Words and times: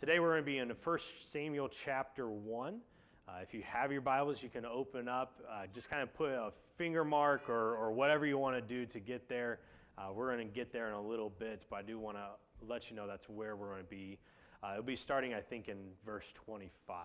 Today 0.00 0.18
we're 0.18 0.30
going 0.30 0.42
to 0.42 0.46
be 0.46 0.56
in 0.56 0.70
1 0.70 0.98
Samuel 1.20 1.68
chapter 1.68 2.30
1. 2.30 2.80
Uh, 3.28 3.32
if 3.42 3.52
you 3.52 3.60
have 3.66 3.92
your 3.92 4.00
Bibles, 4.00 4.42
you 4.42 4.48
can 4.48 4.64
open 4.64 5.08
up, 5.08 5.42
uh, 5.46 5.64
just 5.74 5.90
kind 5.90 6.02
of 6.02 6.14
put 6.14 6.30
a 6.30 6.54
finger 6.78 7.04
mark 7.04 7.50
or, 7.50 7.76
or 7.76 7.92
whatever 7.92 8.24
you 8.24 8.38
want 8.38 8.56
to 8.56 8.62
do 8.62 8.86
to 8.86 8.98
get 8.98 9.28
there. 9.28 9.58
Uh, 9.98 10.10
we're 10.14 10.34
going 10.34 10.48
to 10.48 10.54
get 10.54 10.72
there 10.72 10.88
in 10.88 10.94
a 10.94 11.02
little 11.02 11.28
bit, 11.28 11.66
but 11.68 11.76
I 11.76 11.82
do 11.82 11.98
want 11.98 12.16
to 12.16 12.28
let 12.66 12.88
you 12.88 12.96
know 12.96 13.06
that's 13.06 13.28
where 13.28 13.56
we're 13.56 13.72
going 13.72 13.82
to 13.82 13.90
be. 13.90 14.18
Uh, 14.62 14.70
it'll 14.70 14.84
be 14.84 14.96
starting, 14.96 15.34
I 15.34 15.40
think, 15.42 15.68
in 15.68 15.76
verse 16.02 16.32
25. 16.32 16.96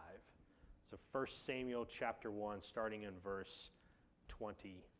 So 0.90 0.96
1 1.12 1.26
Samuel 1.30 1.84
chapter 1.84 2.32
1, 2.32 2.62
starting 2.62 3.04
in 3.04 3.12
verse 3.22 3.72
25. 4.30 4.95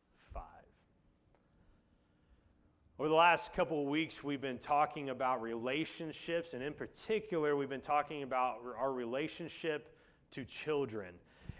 Over 2.98 3.10
the 3.10 3.14
last 3.14 3.52
couple 3.52 3.82
of 3.82 3.88
weeks, 3.88 4.24
we've 4.24 4.40
been 4.40 4.56
talking 4.56 5.10
about 5.10 5.42
relationships, 5.42 6.54
and 6.54 6.62
in 6.62 6.72
particular, 6.72 7.54
we've 7.54 7.68
been 7.68 7.78
talking 7.78 8.22
about 8.22 8.60
our 8.74 8.90
relationship 8.90 9.94
to 10.30 10.46
children. 10.46 11.12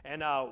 And 0.07 0.23
uh, 0.23 0.47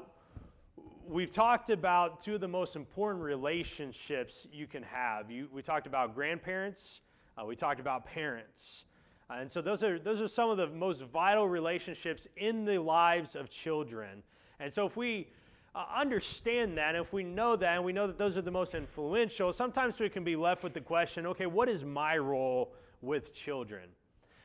we've 1.08 1.30
talked 1.30 1.70
about 1.70 2.20
two 2.20 2.34
of 2.34 2.42
the 2.42 2.48
most 2.48 2.76
important 2.76 3.24
relationships 3.24 4.46
you 4.52 4.66
can 4.66 4.82
have. 4.82 5.30
You, 5.30 5.48
we 5.50 5.62
talked 5.62 5.86
about 5.86 6.14
grandparents, 6.14 7.00
uh, 7.38 7.46
we 7.46 7.56
talked 7.56 7.80
about 7.80 8.04
parents. 8.04 8.84
Uh, 9.30 9.36
and 9.38 9.50
so, 9.50 9.62
those 9.62 9.82
are, 9.82 9.98
those 9.98 10.20
are 10.20 10.28
some 10.28 10.50
of 10.50 10.58
the 10.58 10.66
most 10.66 11.02
vital 11.04 11.48
relationships 11.48 12.26
in 12.36 12.66
the 12.66 12.76
lives 12.76 13.36
of 13.36 13.48
children. 13.48 14.22
And 14.60 14.70
so, 14.70 14.84
if 14.84 14.98
we 14.98 15.28
uh, 15.74 15.84
understand 15.94 16.78
that, 16.78 16.94
if 16.94 17.12
we 17.12 17.24
know 17.24 17.56
that, 17.56 17.76
and 17.76 17.84
we 17.84 17.92
know 17.92 18.06
that 18.06 18.16
those 18.16 18.38
are 18.38 18.42
the 18.42 18.50
most 18.50 18.74
influential, 18.74 19.52
sometimes 19.52 19.98
we 19.98 20.08
can 20.08 20.22
be 20.22 20.36
left 20.36 20.62
with 20.62 20.72
the 20.72 20.80
question 20.80 21.26
okay, 21.26 21.46
what 21.46 21.68
is 21.68 21.84
my 21.84 22.16
role 22.16 22.72
with 23.02 23.34
children? 23.34 23.88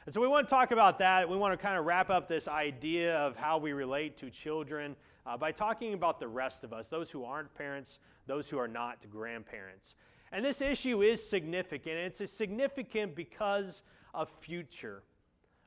And 0.05 0.13
so 0.13 0.21
we 0.21 0.27
want 0.27 0.47
to 0.47 0.49
talk 0.49 0.71
about 0.71 0.97
that. 0.99 1.29
We 1.29 1.37
want 1.37 1.53
to 1.53 1.63
kind 1.63 1.77
of 1.77 1.85
wrap 1.85 2.09
up 2.09 2.27
this 2.27 2.47
idea 2.47 3.15
of 3.17 3.35
how 3.35 3.59
we 3.59 3.73
relate 3.73 4.17
to 4.17 4.31
children 4.31 4.95
uh, 5.25 5.37
by 5.37 5.51
talking 5.51 5.93
about 5.93 6.19
the 6.19 6.27
rest 6.27 6.63
of 6.63 6.73
us, 6.73 6.89
those 6.89 7.11
who 7.11 7.23
aren't 7.23 7.53
parents, 7.53 7.99
those 8.25 8.49
who 8.49 8.57
are 8.57 8.67
not 8.67 9.05
grandparents. 9.11 9.93
And 10.31 10.43
this 10.43 10.61
issue 10.61 11.03
is 11.03 11.23
significant. 11.27 11.95
It's 11.95 12.31
significant 12.31 13.15
because 13.15 13.83
of 14.15 14.29
future. 14.29 15.03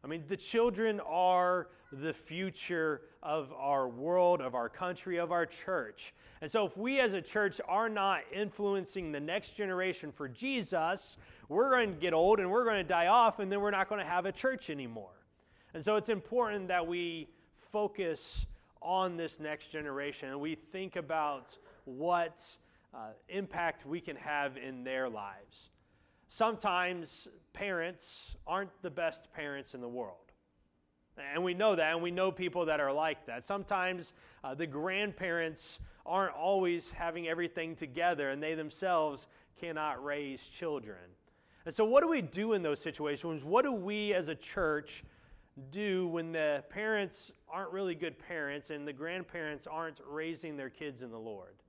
I 0.04 0.08
mean, 0.08 0.24
the 0.28 0.36
children 0.36 1.00
are 1.00 1.68
the 1.92 2.12
future 2.12 3.02
of 3.22 3.52
our 3.52 3.88
world, 3.88 4.40
of 4.40 4.54
our 4.54 4.68
country, 4.68 5.18
of 5.18 5.30
our 5.30 5.46
church. 5.46 6.12
And 6.40 6.50
so, 6.50 6.66
if 6.66 6.76
we 6.76 6.98
as 6.98 7.14
a 7.14 7.22
church 7.22 7.60
are 7.68 7.88
not 7.88 8.22
influencing 8.32 9.12
the 9.12 9.20
next 9.20 9.50
generation 9.50 10.10
for 10.10 10.28
Jesus, 10.28 11.18
we're 11.48 11.70
going 11.70 11.94
to 11.94 12.00
get 12.00 12.14
old 12.14 12.40
and 12.40 12.50
we're 12.50 12.64
going 12.64 12.78
to 12.78 12.88
die 12.88 13.06
off, 13.06 13.38
and 13.38 13.52
then 13.52 13.60
we're 13.60 13.70
not 13.70 13.88
going 13.88 14.00
to 14.00 14.10
have 14.10 14.26
a 14.26 14.32
church 14.32 14.70
anymore. 14.70 15.26
And 15.74 15.84
so, 15.84 15.96
it's 15.96 16.08
important 16.08 16.66
that 16.68 16.84
we 16.84 17.28
focus 17.70 18.46
on 18.80 19.16
this 19.16 19.38
next 19.38 19.68
generation 19.68 20.28
and 20.28 20.40
we 20.40 20.56
think 20.56 20.96
about 20.96 21.56
what 21.84 22.44
uh, 22.92 23.10
impact 23.28 23.86
we 23.86 24.00
can 24.00 24.16
have 24.16 24.56
in 24.56 24.82
their 24.84 25.08
lives. 25.08 25.70
Sometimes 26.34 27.28
parents 27.52 28.36
aren't 28.46 28.70
the 28.80 28.88
best 28.88 29.30
parents 29.34 29.74
in 29.74 29.82
the 29.82 29.88
world. 29.88 30.32
And 31.34 31.44
we 31.44 31.52
know 31.52 31.76
that, 31.76 31.92
and 31.92 32.02
we 32.02 32.10
know 32.10 32.32
people 32.32 32.64
that 32.64 32.80
are 32.80 32.90
like 32.90 33.26
that. 33.26 33.44
Sometimes 33.44 34.14
uh, 34.42 34.54
the 34.54 34.66
grandparents 34.66 35.78
aren't 36.06 36.34
always 36.34 36.88
having 36.88 37.28
everything 37.28 37.74
together, 37.74 38.30
and 38.30 38.42
they 38.42 38.54
themselves 38.54 39.26
cannot 39.60 40.02
raise 40.02 40.42
children. 40.44 40.96
And 41.66 41.74
so, 41.74 41.84
what 41.84 42.02
do 42.02 42.08
we 42.08 42.22
do 42.22 42.54
in 42.54 42.62
those 42.62 42.80
situations? 42.80 43.44
What 43.44 43.66
do 43.66 43.72
we 43.74 44.14
as 44.14 44.28
a 44.28 44.34
church 44.34 45.04
do 45.70 46.08
when 46.08 46.32
the 46.32 46.64
parents 46.70 47.30
aren't 47.46 47.72
really 47.72 47.94
good 47.94 48.18
parents 48.18 48.70
and 48.70 48.88
the 48.88 48.92
grandparents 48.94 49.66
aren't 49.66 50.00
raising 50.08 50.56
their 50.56 50.70
kids 50.70 51.02
in 51.02 51.10
the 51.10 51.20
Lord? 51.20 51.61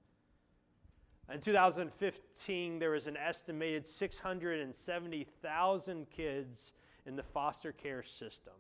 In 1.32 1.40
2015, 1.40 2.80
there 2.80 2.92
was 2.92 3.08
an 3.08 3.16
estimated 3.16 3.86
670,000 3.86 6.10
kids 6.10 6.74
in 7.06 7.16
the 7.16 7.24
foster 7.24 7.72
care 7.72 8.04
system. 8.04 8.54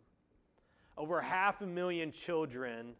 Over 0.97 1.21
half 1.21 1.61
a 1.61 1.65
million 1.65 2.11
children 2.11 2.93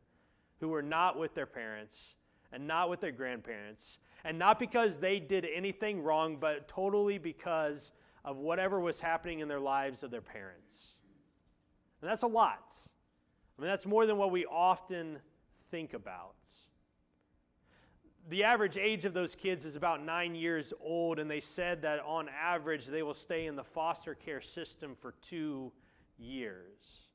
who 0.60 0.70
were 0.70 0.82
not 0.82 1.18
with 1.18 1.34
their 1.34 1.46
parents 1.46 2.16
and 2.52 2.68
not 2.68 2.90
with 2.90 3.00
their 3.00 3.12
grandparents, 3.12 3.98
and 4.24 4.38
not 4.38 4.60
because 4.60 5.00
they 5.00 5.20
did 5.20 5.48
anything 5.54 6.04
wrong, 6.04 6.38
but 6.40 6.68
totally 6.68 7.18
because 7.18 7.92
of 8.24 8.38
whatever 8.38 8.80
was 8.80 9.00
happening 9.00 9.40
in 9.40 9.48
their 9.48 9.60
lives 9.60 10.04
of 10.04 10.12
their 10.12 10.22
parents. 10.22 10.94
And 12.02 12.10
that's 12.10 12.22
a 12.22 12.28
lot. 12.28 12.74
I 13.58 13.62
mean, 13.62 13.70
that's 13.70 13.88
more 13.88 14.06
than 14.06 14.18
what 14.18 14.30
we 14.30 14.46
often 14.46 15.18
think 15.72 15.94
about 15.94 16.36
the 18.30 18.44
average 18.44 18.78
age 18.78 19.06
of 19.06 19.14
those 19.14 19.36
kids 19.36 19.66
is 19.66 19.76
about 19.76 20.04
nine 20.04 20.34
years 20.36 20.74
old, 20.82 21.20
and 21.20 21.30
they 21.30 21.42
said 21.42 21.82
that 21.82 22.00
on 22.06 22.30
average 22.30 22.86
they 22.86 23.04
will 23.04 23.14
stay 23.14 23.48
in 23.48 23.56
the 23.56 23.64
foster 23.64 24.16
care 24.16 24.42
system 24.42 24.96
for 25.00 25.14
two 25.22 25.72
years. 26.18 27.08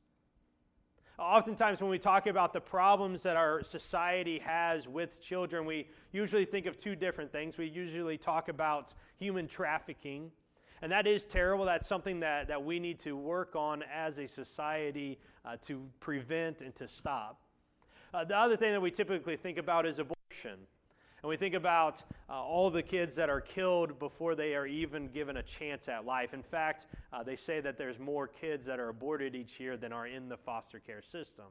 Oftentimes, 1.19 1.81
when 1.81 1.91
we 1.91 1.99
talk 1.99 2.29
about 2.29 2.53
the 2.53 2.61
problems 2.61 3.25
that 3.25 3.37
our 3.37 3.63
society 3.63 4.39
has 4.39 4.87
with 4.87 5.21
children, 5.21 5.65
we 5.65 5.89
usually 6.13 6.45
think 6.45 6.67
of 6.67 6.77
two 6.77 6.95
different 6.95 7.33
things. 7.33 7.59
We 7.59 7.67
usually 7.67 8.19
talk 8.19 8.49
about 8.49 8.95
human 9.17 9.49
trafficking, 9.49 10.31
and 10.81 10.93
that 10.93 11.09
is 11.09 11.25
terrible. 11.25 11.65
That's 11.65 11.89
something 11.89 12.21
that, 12.21 12.47
that 12.49 12.63
we 12.63 12.79
need 12.79 13.01
to 13.01 13.17
work 13.17 13.57
on 13.57 13.83
as 13.93 14.19
a 14.19 14.29
society 14.29 15.19
uh, 15.45 15.57
to 15.63 15.83
prevent 15.99 16.61
and 16.61 16.73
to 16.77 16.87
stop. 16.87 17.41
Uh, 18.15 18.25
the 18.25 18.37
other 18.37 18.57
thing 18.57 18.73
that 18.73 18.81
we 18.81 18.91
typically 18.91 19.37
think 19.37 19.59
about 19.59 19.87
is 19.87 19.99
abortion. 19.99 20.61
And 21.23 21.29
we 21.29 21.37
think 21.37 21.55
about 21.55 22.03
uh, 22.29 22.35
all 22.35 22.71
the 22.71 22.83
kids 22.83 23.17
that 23.17 23.29
are 23.29 23.41
killed 23.41 23.99
before 23.99 24.37
they 24.37 24.55
are 24.55 24.67
even 24.67 25.09
given 25.09 25.39
a 25.39 25.43
chance 25.43 25.89
at 25.89 26.05
life. 26.05 26.33
In 26.33 26.43
fact, 26.43 26.87
uh, 27.13 27.25
they 27.25 27.35
say 27.35 27.61
that 27.61 27.77
there's 27.77 27.99
more 27.99 28.29
kids 28.29 28.65
that 28.67 28.79
are 28.79 28.89
aborted 28.89 29.35
each 29.35 29.59
year 29.59 29.77
than 29.77 29.93
are 29.93 30.07
in 30.07 30.29
the 30.29 30.37
foster 30.37 30.79
care 30.79 31.03
system. 31.03 31.47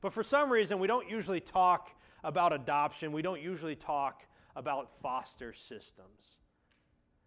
But 0.00 0.12
for 0.12 0.22
some 0.22 0.52
reason, 0.52 0.78
we 0.78 0.86
don't 0.86 1.08
usually 1.08 1.40
talk 1.40 1.90
about 2.22 2.52
adoption, 2.52 3.12
we 3.12 3.22
don't 3.22 3.40
usually 3.40 3.76
talk 3.76 4.24
about 4.54 4.90
foster 5.02 5.52
systems. 5.52 6.36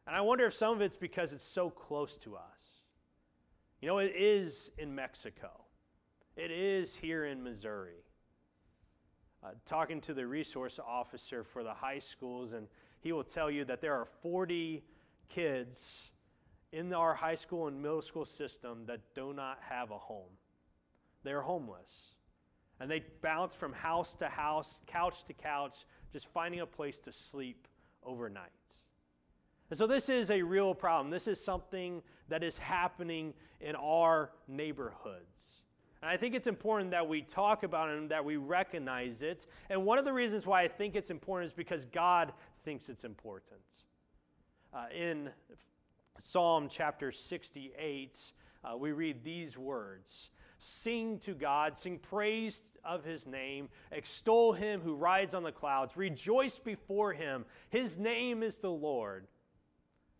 And 0.07 0.15
I 0.15 0.21
wonder 0.21 0.45
if 0.45 0.55
some 0.55 0.73
of 0.73 0.81
it's 0.81 0.95
because 0.95 1.33
it's 1.33 1.43
so 1.43 1.69
close 1.69 2.17
to 2.19 2.35
us. 2.35 2.81
You 3.81 3.87
know, 3.87 3.99
it 3.99 4.13
is 4.15 4.71
in 4.77 4.95
Mexico, 4.95 5.49
it 6.35 6.51
is 6.51 6.95
here 6.95 7.25
in 7.25 7.43
Missouri 7.43 8.08
uh, 9.43 9.49
talking 9.65 10.01
to 10.01 10.13
the 10.13 10.25
resource 10.25 10.79
officer 10.85 11.43
for 11.43 11.63
the 11.63 11.73
high 11.73 11.99
schools, 11.99 12.53
and 12.53 12.67
he 12.99 13.11
will 13.11 13.23
tell 13.23 13.49
you 13.49 13.65
that 13.65 13.81
there 13.81 13.93
are 13.93 14.07
40 14.21 14.83
kids 15.29 16.11
in 16.71 16.93
our 16.93 17.13
high 17.13 17.35
school 17.35 17.67
and 17.67 17.81
middle 17.81 18.01
school 18.01 18.25
system 18.25 18.85
that 18.85 18.99
do 19.15 19.33
not 19.33 19.59
have 19.61 19.91
a 19.91 19.97
home. 19.97 20.31
They're 21.23 21.41
homeless. 21.41 22.15
And 22.79 22.89
they 22.89 23.03
bounce 23.21 23.55
from 23.55 23.73
house 23.73 24.15
to 24.15 24.29
house, 24.29 24.81
couch 24.87 25.23
to 25.25 25.33
couch, 25.33 25.85
just 26.13 26.27
finding 26.27 26.61
a 26.61 26.65
place 26.65 26.99
to 26.99 27.11
sleep 27.11 27.67
overnight. 28.03 28.51
And 29.69 29.77
so, 29.77 29.85
this 29.85 30.09
is 30.09 30.31
a 30.31 30.41
real 30.41 30.73
problem. 30.73 31.11
This 31.11 31.27
is 31.27 31.43
something 31.43 32.01
that 32.29 32.43
is 32.43 32.57
happening 32.57 33.33
in 33.59 33.75
our 33.75 34.31
neighborhoods. 34.47 35.58
And 36.01 36.09
I 36.09 36.17
think 36.17 36.33
it's 36.33 36.47
important 36.47 36.91
that 36.91 37.07
we 37.07 37.21
talk 37.21 37.63
about 37.63 37.89
it 37.89 37.97
and 37.97 38.11
that 38.11 38.23
we 38.23 38.37
recognize 38.37 39.21
it. 39.21 39.45
And 39.69 39.85
one 39.85 39.97
of 39.97 40.05
the 40.05 40.13
reasons 40.13 40.47
why 40.47 40.63
I 40.63 40.67
think 40.67 40.95
it's 40.95 41.09
important 41.09 41.47
is 41.47 41.53
because 41.53 41.85
God 41.85 42.31
thinks 42.63 42.89
it's 42.89 43.03
important. 43.03 43.61
Uh, 44.73 44.85
in 44.95 45.29
Psalm 46.17 46.67
chapter 46.69 47.11
68, 47.11 48.31
uh, 48.63 48.77
we 48.77 48.91
read 48.91 49.23
these 49.23 49.57
words 49.57 50.29
Sing 50.61 51.19
to 51.19 51.33
God, 51.33 51.77
sing 51.77 51.97
praise 51.97 52.63
of 52.83 53.05
his 53.05 53.25
name, 53.25 53.69
extol 53.91 54.51
him 54.51 54.81
who 54.81 54.93
rides 54.93 55.33
on 55.33 55.43
the 55.43 55.51
clouds, 55.51 55.95
rejoice 55.95 56.59
before 56.59 57.13
him. 57.13 57.45
His 57.69 57.97
name 57.97 58.43
is 58.43 58.57
the 58.57 58.71
Lord. 58.71 59.27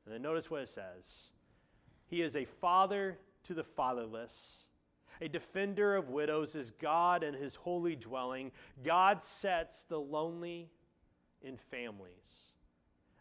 And 0.06 0.14
then 0.14 0.22
notice 0.22 0.50
what 0.50 0.62
it 0.62 0.70
says 0.70 1.30
He 2.08 2.22
is 2.22 2.36
a 2.36 2.46
father 2.46 3.18
to 3.44 3.54
the 3.54 3.64
fatherless 3.64 4.69
a 5.22 5.28
defender 5.28 5.96
of 5.96 6.10
widows 6.10 6.56
is 6.56 6.72
God 6.72 7.24
and 7.24 7.36
his 7.36 7.56
holy 7.56 7.96
dwelling. 7.96 8.52
God 8.84 9.22
sets 9.22 9.84
the 9.84 10.00
lonely 10.00 10.70
in 11.42 11.58
families, 11.58 12.12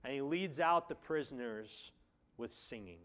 and 0.04 0.12
he 0.12 0.20
leads 0.20 0.60
out 0.60 0.88
the 0.88 0.94
prisoners 0.94 1.92
with 2.36 2.52
singing. 2.52 3.00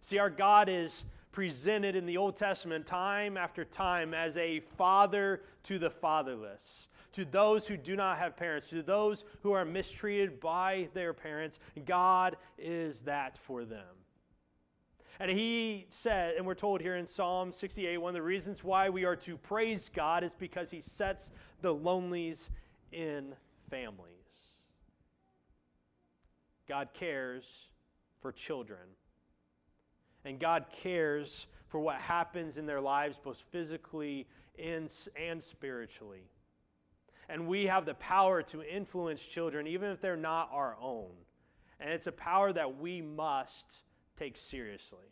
See, 0.00 0.18
our 0.18 0.30
God 0.30 0.68
is 0.68 1.04
presented 1.30 1.96
in 1.96 2.06
the 2.06 2.18
Old 2.18 2.36
Testament 2.36 2.86
time 2.86 3.36
after 3.36 3.64
time 3.64 4.12
as 4.12 4.36
a 4.36 4.60
father 4.60 5.42
to 5.64 5.78
the 5.78 5.90
fatherless, 5.90 6.88
to 7.12 7.24
those 7.24 7.66
who 7.66 7.76
do 7.76 7.96
not 7.96 8.18
have 8.18 8.36
parents, 8.36 8.68
to 8.70 8.82
those 8.82 9.24
who 9.42 9.52
are 9.52 9.64
mistreated 9.64 10.40
by 10.40 10.88
their 10.92 11.12
parents. 11.12 11.58
God 11.86 12.36
is 12.58 13.02
that 13.02 13.36
for 13.36 13.64
them. 13.64 14.01
And 15.22 15.30
he 15.30 15.86
said, 15.88 16.34
and 16.34 16.44
we're 16.44 16.56
told 16.56 16.80
here 16.80 16.96
in 16.96 17.06
Psalm 17.06 17.52
68, 17.52 17.96
one 17.96 18.08
of 18.10 18.14
the 18.14 18.22
reasons 18.22 18.64
why 18.64 18.90
we 18.90 19.04
are 19.04 19.14
to 19.14 19.36
praise 19.36 19.88
God 19.88 20.24
is 20.24 20.34
because 20.34 20.68
he 20.68 20.80
sets 20.80 21.30
the 21.60 21.72
lonelies 21.72 22.50
in 22.90 23.32
families. 23.70 24.08
God 26.66 26.88
cares 26.92 27.68
for 28.20 28.32
children. 28.32 28.80
And 30.24 30.40
God 30.40 30.66
cares 30.72 31.46
for 31.68 31.78
what 31.78 32.00
happens 32.00 32.58
in 32.58 32.66
their 32.66 32.80
lives, 32.80 33.20
both 33.22 33.44
physically 33.52 34.26
and, 34.58 34.92
and 35.16 35.40
spiritually. 35.40 36.24
And 37.28 37.46
we 37.46 37.68
have 37.68 37.86
the 37.86 37.94
power 37.94 38.42
to 38.42 38.68
influence 38.68 39.24
children, 39.24 39.68
even 39.68 39.92
if 39.92 40.00
they're 40.00 40.16
not 40.16 40.50
our 40.52 40.76
own. 40.82 41.12
And 41.78 41.90
it's 41.90 42.08
a 42.08 42.12
power 42.12 42.52
that 42.52 42.80
we 42.80 43.00
must 43.00 43.82
take 44.22 44.36
seriously. 44.36 45.06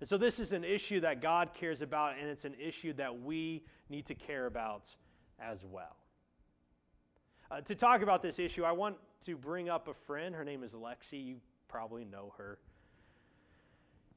And 0.00 0.08
so, 0.08 0.16
this 0.16 0.38
is 0.38 0.52
an 0.52 0.64
issue 0.64 1.00
that 1.00 1.20
God 1.20 1.52
cares 1.52 1.82
about, 1.82 2.14
and 2.18 2.28
it's 2.28 2.44
an 2.44 2.54
issue 2.58 2.92
that 2.94 3.22
we 3.22 3.64
need 3.88 4.06
to 4.06 4.14
care 4.14 4.46
about 4.46 4.94
as 5.40 5.64
well. 5.64 5.96
Uh, 7.50 7.60
to 7.62 7.74
talk 7.74 8.02
about 8.02 8.22
this 8.22 8.38
issue, 8.38 8.64
I 8.64 8.72
want 8.72 8.96
to 9.26 9.36
bring 9.36 9.68
up 9.68 9.88
a 9.88 9.94
friend. 9.94 10.34
Her 10.34 10.44
name 10.44 10.62
is 10.62 10.74
Lexi. 10.74 11.24
You 11.24 11.36
probably 11.66 12.04
know 12.04 12.32
her. 12.38 12.58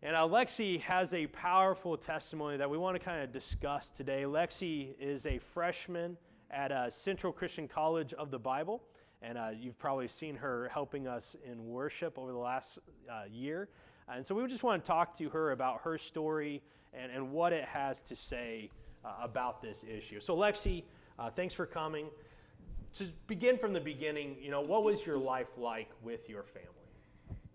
And 0.04 0.16
uh, 0.16 0.22
Lexi 0.22 0.80
has 0.82 1.14
a 1.14 1.28
powerful 1.28 1.98
testimony 1.98 2.58
that 2.58 2.70
we 2.70 2.78
want 2.78 2.98
to 2.98 3.04
kind 3.04 3.22
of 3.22 3.32
discuss 3.32 3.90
today. 3.90 4.24
Lexi 4.24 4.94
is 5.00 5.26
a 5.26 5.40
freshman 5.40 6.18
at 6.50 6.72
uh, 6.72 6.90
Central 6.90 7.34
Christian 7.34 7.68
College 7.68 8.14
of 8.14 8.32
the 8.32 8.40
Bible, 8.40 8.82
and 9.22 9.38
uh, 9.38 9.50
you've 9.58 9.78
probably 9.78 10.08
seen 10.08 10.36
her 10.36 10.70
helping 10.74 11.08
us 11.08 11.36
in 11.50 11.68
worship 11.68 12.18
over 12.18 12.32
the 12.32 12.38
last 12.38 12.80
uh, 13.10 13.24
year. 13.32 13.70
And 14.08 14.26
so 14.26 14.36
we 14.36 14.46
just 14.48 14.64
want 14.64 14.84
to 14.84 14.88
talk 14.88 15.16
to 15.18 15.30
her 15.30 15.52
about 15.52 15.82
her 15.84 15.98
story 15.98 16.62
and, 16.94 17.12
and 17.12 17.32
what 17.32 17.54
it 17.54 17.66
has 17.66 18.02
to 18.04 18.16
say 18.16 18.70
uh, 19.06 19.14
about 19.22 19.62
this 19.62 19.84
issue. 19.84 20.20
So, 20.20 20.36
Lexi, 20.36 20.84
uh, 21.18 21.30
thanks 21.30 21.54
for 21.54 21.66
coming. 21.66 22.08
To 22.96 23.06
begin 23.28 23.58
from 23.58 23.72
the 23.72 23.80
beginning, 23.80 24.36
you 24.42 24.52
know, 24.52 24.62
what 24.62 24.84
was 24.84 25.06
your 25.06 25.18
life 25.18 25.48
like 25.58 25.90
with 26.04 26.28
your 26.28 26.44
family? 26.44 26.68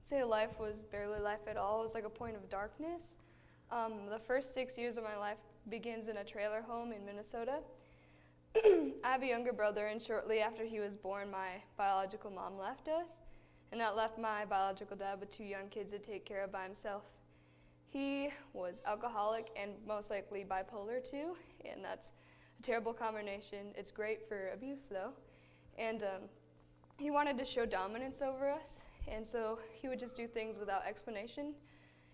say 0.07 0.23
life 0.23 0.61
was 0.61 0.85
barely 0.85 1.19
life 1.19 1.49
at 1.49 1.57
all. 1.57 1.81
It 1.81 1.87
was 1.87 1.95
like 1.95 2.05
a 2.05 2.11
point 2.11 2.37
of 2.37 2.49
darkness. 2.49 3.17
Um, 3.73 4.07
the 4.09 4.21
first 4.21 4.55
six 4.55 4.79
years 4.79 4.97
of 4.97 5.03
my 5.03 5.17
life 5.17 5.39
begins 5.69 6.07
in 6.07 6.19
a 6.19 6.25
trailer 6.25 6.63
home 6.63 6.93
in 6.93 7.05
Minnesota. 7.05 7.59
I 8.64 9.12
have 9.12 9.23
a 9.23 9.26
younger 9.26 9.53
brother, 9.53 9.88
and 9.88 10.00
shortly 10.00 10.41
after 10.41 10.64
he 10.64 10.81
was 10.81 10.97
born, 10.97 11.31
my 11.31 11.62
biological 11.76 12.31
mom 12.31 12.56
left 12.58 12.88
us, 12.88 13.20
and 13.70 13.81
that 13.81 13.97
left 13.97 14.19
my 14.19 14.44
biological 14.44 14.97
dad 14.97 15.20
with 15.20 15.31
two 15.31 15.44
young 15.44 15.69
kids 15.69 15.93
to 15.93 15.99
take 15.99 16.25
care 16.25 16.44
of 16.44 16.53
by 16.53 16.64
himself. 16.64 17.03
He 17.87 18.31
was 18.53 18.81
alcoholic 18.87 19.49
and 19.61 19.73
most 19.87 20.11
likely 20.11 20.44
bipolar 20.44 21.08
too, 21.08 21.37
and 21.64 21.85
that's 21.85 22.12
a 22.58 22.62
terrible 22.62 22.93
combination. 22.93 23.73
It's 23.75 23.91
great 23.91 24.26
for 24.29 24.50
abuse 24.53 24.87
though. 24.87 25.12
And 25.79 26.03
um, 26.03 26.23
he 26.99 27.11
wanted 27.11 27.37
to 27.38 27.44
show 27.44 27.67
dominance 27.67 28.23
over 28.23 28.49
us, 28.49 28.81
and 29.06 29.26
so 29.26 29.58
he 29.73 29.88
would 29.88 29.99
just 29.99 30.17
do 30.17 30.26
things 30.26 30.58
without 30.58 30.87
explanation. 30.87 31.53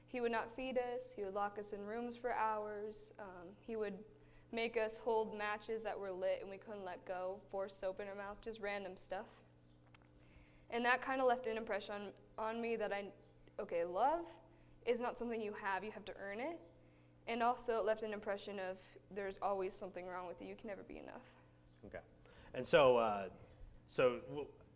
He 0.08 0.20
would 0.20 0.32
not 0.32 0.54
feed 0.56 0.76
us, 0.76 1.12
he 1.14 1.22
would 1.22 1.34
lock 1.34 1.58
us 1.58 1.72
in 1.72 1.86
rooms 1.86 2.16
for 2.16 2.32
hours, 2.32 3.12
um, 3.18 3.48
he 3.66 3.76
would 3.76 3.94
make 4.52 4.76
us 4.76 4.98
hold 4.98 5.36
matches 5.36 5.82
that 5.82 5.98
were 5.98 6.10
lit 6.10 6.38
and 6.42 6.50
we 6.50 6.58
couldn't 6.58 6.84
let 6.84 7.04
go, 7.06 7.36
force 7.50 7.76
soap 7.76 8.00
in 8.00 8.08
our 8.08 8.14
mouth, 8.14 8.40
just 8.40 8.60
random 8.60 8.96
stuff. 8.96 9.26
And 10.70 10.84
that 10.84 11.02
kind 11.02 11.20
of 11.20 11.26
left 11.26 11.46
an 11.46 11.56
impression 11.56 11.94
on, 12.38 12.46
on 12.48 12.60
me 12.60 12.76
that 12.76 12.92
I, 12.92 13.04
okay, 13.60 13.84
love 13.84 14.24
is 14.86 15.00
not 15.00 15.18
something 15.18 15.40
you 15.40 15.54
have, 15.62 15.84
you 15.84 15.90
have 15.90 16.04
to 16.06 16.14
earn 16.20 16.40
it. 16.40 16.58
And 17.28 17.42
also, 17.42 17.78
it 17.78 17.84
left 17.84 18.02
an 18.02 18.12
impression 18.12 18.58
of 18.58 18.78
there's 19.14 19.38
always 19.40 19.74
something 19.74 20.06
wrong 20.06 20.26
with 20.26 20.40
you, 20.40 20.48
you 20.48 20.56
can 20.56 20.68
never 20.68 20.82
be 20.82 20.98
enough. 20.98 21.22
Okay. 21.86 22.00
And 22.54 22.66
so, 22.66 22.96
uh, 22.96 23.24
so 23.86 24.16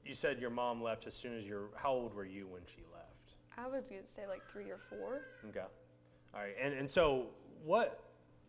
you 0.05 0.15
said 0.15 0.39
your 0.39 0.51
mom 0.51 0.83
left 0.83 1.07
as 1.07 1.15
soon 1.15 1.37
as 1.37 1.45
you're. 1.45 1.69
How 1.75 1.93
old 1.93 2.15
were 2.15 2.25
you 2.25 2.47
when 2.47 2.63
she 2.67 2.83
left? 2.93 3.07
I 3.59 3.65
to 3.81 4.07
say 4.07 4.27
like 4.29 4.43
three 4.51 4.71
or 4.71 4.79
four. 4.79 5.23
Okay. 5.49 5.61
All 6.35 6.41
right. 6.41 6.55
And 6.61 6.75
and 6.75 6.89
so 6.89 7.27
what? 7.65 8.06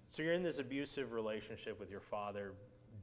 So 0.09 0.23
you're 0.23 0.33
in 0.33 0.43
this 0.43 0.59
abusive 0.59 1.11
relationship 1.11 1.79
with 1.79 1.89
your 1.91 1.99
father, 1.99 2.53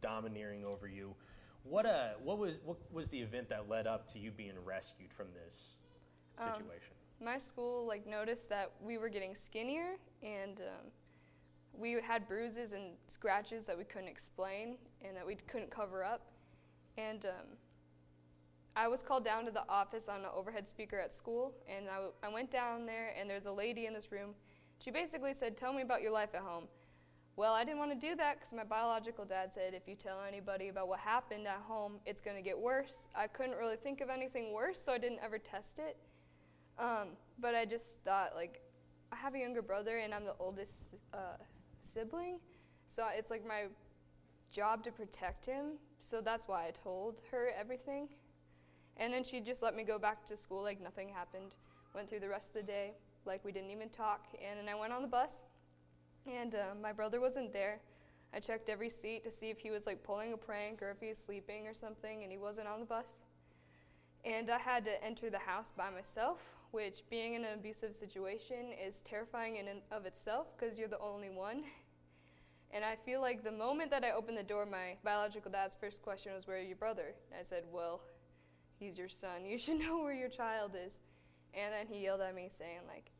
domineering 0.00 0.64
over 0.64 0.88
you. 0.88 1.14
What 1.62 1.86
uh 1.86 2.10
what 2.22 2.38
was 2.38 2.54
what 2.64 2.76
was 2.92 3.08
the 3.08 3.18
event 3.18 3.48
that 3.48 3.68
led 3.68 3.86
up 3.86 4.10
to 4.12 4.18
you 4.18 4.30
being 4.30 4.52
rescued 4.64 5.12
from 5.12 5.26
this 5.34 5.76
um, 6.38 6.48
situation? 6.48 6.92
Um, 7.20 7.26
my 7.26 7.38
school 7.38 7.86
like 7.86 8.06
noticed 8.06 8.48
that 8.50 8.72
we 8.82 8.98
were 8.98 9.08
getting 9.08 9.34
skinnier 9.34 9.96
and. 10.22 10.60
Um, 10.60 10.90
we 11.76 11.96
had 12.00 12.28
bruises 12.28 12.72
and 12.72 12.92
scratches 13.06 13.66
that 13.66 13.76
we 13.76 13.84
couldn't 13.84 14.08
explain 14.08 14.76
and 15.04 15.16
that 15.16 15.26
we 15.26 15.34
couldn't 15.34 15.70
cover 15.70 16.04
up. 16.04 16.30
And 16.96 17.24
um, 17.26 17.56
I 18.76 18.88
was 18.88 19.02
called 19.02 19.24
down 19.24 19.44
to 19.46 19.50
the 19.50 19.68
office 19.68 20.08
on 20.08 20.20
an 20.20 20.30
overhead 20.34 20.68
speaker 20.68 20.98
at 20.98 21.12
school, 21.12 21.54
and 21.68 21.86
I, 21.88 22.26
I 22.26 22.32
went 22.32 22.50
down 22.50 22.86
there, 22.86 23.14
and 23.18 23.28
there's 23.28 23.46
a 23.46 23.52
lady 23.52 23.86
in 23.86 23.94
this 23.94 24.10
room. 24.10 24.30
She 24.78 24.90
basically 24.90 25.32
said, 25.32 25.56
Tell 25.56 25.72
me 25.72 25.82
about 25.82 26.02
your 26.02 26.12
life 26.12 26.30
at 26.34 26.42
home. 26.42 26.64
Well, 27.36 27.52
I 27.52 27.64
didn't 27.64 27.78
want 27.78 27.90
to 27.90 28.08
do 28.08 28.14
that 28.16 28.36
because 28.36 28.52
my 28.52 28.62
biological 28.62 29.24
dad 29.24 29.52
said, 29.52 29.74
If 29.74 29.88
you 29.88 29.96
tell 29.96 30.22
anybody 30.26 30.68
about 30.68 30.86
what 30.86 31.00
happened 31.00 31.48
at 31.48 31.60
home, 31.66 31.94
it's 32.06 32.20
going 32.20 32.36
to 32.36 32.42
get 32.42 32.56
worse. 32.56 33.08
I 33.14 33.26
couldn't 33.26 33.56
really 33.56 33.76
think 33.76 34.00
of 34.00 34.08
anything 34.08 34.52
worse, 34.52 34.80
so 34.80 34.92
I 34.92 34.98
didn't 34.98 35.18
ever 35.22 35.38
test 35.38 35.80
it. 35.80 35.96
Um, 36.78 37.08
but 37.40 37.56
I 37.56 37.64
just 37.64 38.00
thought, 38.02 38.32
like, 38.36 38.60
I 39.10 39.16
have 39.16 39.34
a 39.34 39.38
younger 39.38 39.62
brother, 39.62 39.98
and 39.98 40.14
I'm 40.14 40.24
the 40.24 40.36
oldest 40.38 40.94
uh, 41.12 41.36
sibling, 41.80 42.38
so 42.86 43.04
it's 43.12 43.30
like 43.30 43.46
my 43.46 43.64
job 44.52 44.84
to 44.84 44.92
protect 44.92 45.44
him. 45.44 45.78
So 45.98 46.20
that's 46.20 46.46
why 46.46 46.68
I 46.68 46.70
told 46.70 47.20
her 47.32 47.50
everything. 47.58 48.08
And 48.96 49.12
then 49.12 49.24
she 49.24 49.40
just 49.40 49.62
let 49.62 49.74
me 49.74 49.82
go 49.82 49.98
back 49.98 50.24
to 50.26 50.36
school 50.36 50.62
like 50.62 50.80
nothing 50.80 51.08
happened. 51.08 51.56
Went 51.94 52.08
through 52.08 52.20
the 52.20 52.28
rest 52.28 52.48
of 52.48 52.54
the 52.54 52.62
day 52.62 52.92
like 53.26 53.44
we 53.44 53.52
didn't 53.52 53.70
even 53.70 53.88
talk. 53.88 54.26
And 54.46 54.58
then 54.58 54.68
I 54.68 54.78
went 54.78 54.92
on 54.92 55.02
the 55.02 55.08
bus, 55.08 55.42
and 56.26 56.54
uh, 56.54 56.74
my 56.80 56.92
brother 56.92 57.20
wasn't 57.20 57.52
there. 57.52 57.80
I 58.34 58.40
checked 58.40 58.68
every 58.68 58.90
seat 58.90 59.24
to 59.24 59.30
see 59.30 59.50
if 59.50 59.58
he 59.58 59.70
was 59.70 59.86
like 59.86 60.02
pulling 60.02 60.32
a 60.32 60.36
prank 60.36 60.82
or 60.82 60.90
if 60.90 61.00
he 61.00 61.08
was 61.08 61.18
sleeping 61.18 61.66
or 61.66 61.74
something, 61.74 62.22
and 62.22 62.32
he 62.32 62.38
wasn't 62.38 62.68
on 62.68 62.80
the 62.80 62.86
bus. 62.86 63.20
And 64.24 64.50
I 64.50 64.58
had 64.58 64.84
to 64.86 65.04
enter 65.04 65.30
the 65.30 65.38
house 65.38 65.70
by 65.76 65.90
myself, 65.90 66.38
which, 66.70 67.02
being 67.10 67.34
in 67.34 67.44
an 67.44 67.54
abusive 67.54 67.94
situation, 67.94 68.72
is 68.84 69.00
terrifying 69.00 69.56
in 69.56 69.68
and 69.68 69.80
of 69.92 70.06
itself 70.06 70.46
because 70.56 70.78
you're 70.78 70.88
the 70.88 70.98
only 70.98 71.30
one. 71.30 71.62
And 72.72 72.84
I 72.84 72.96
feel 72.96 73.20
like 73.20 73.44
the 73.44 73.52
moment 73.52 73.92
that 73.92 74.02
I 74.02 74.10
opened 74.10 74.36
the 74.36 74.42
door, 74.42 74.66
my 74.66 74.96
biological 75.04 75.52
dad's 75.52 75.76
first 75.76 76.02
question 76.02 76.32
was, 76.34 76.48
Where 76.48 76.60
your 76.60 76.76
brother? 76.76 77.14
And 77.30 77.38
I 77.38 77.44
said, 77.44 77.62
Well, 77.70 78.00
he's 78.78 78.98
your 78.98 79.08
son. 79.08 79.46
You 79.46 79.58
should 79.58 79.78
know 79.80 79.98
where 79.98 80.14
your 80.14 80.28
child 80.28 80.72
is. 80.74 80.98
And 81.54 81.72
then 81.72 81.86
he 81.86 82.02
yelled 82.02 82.20
at 82.20 82.34
me 82.34 82.48
saying 82.48 82.80
like 82.88 83.10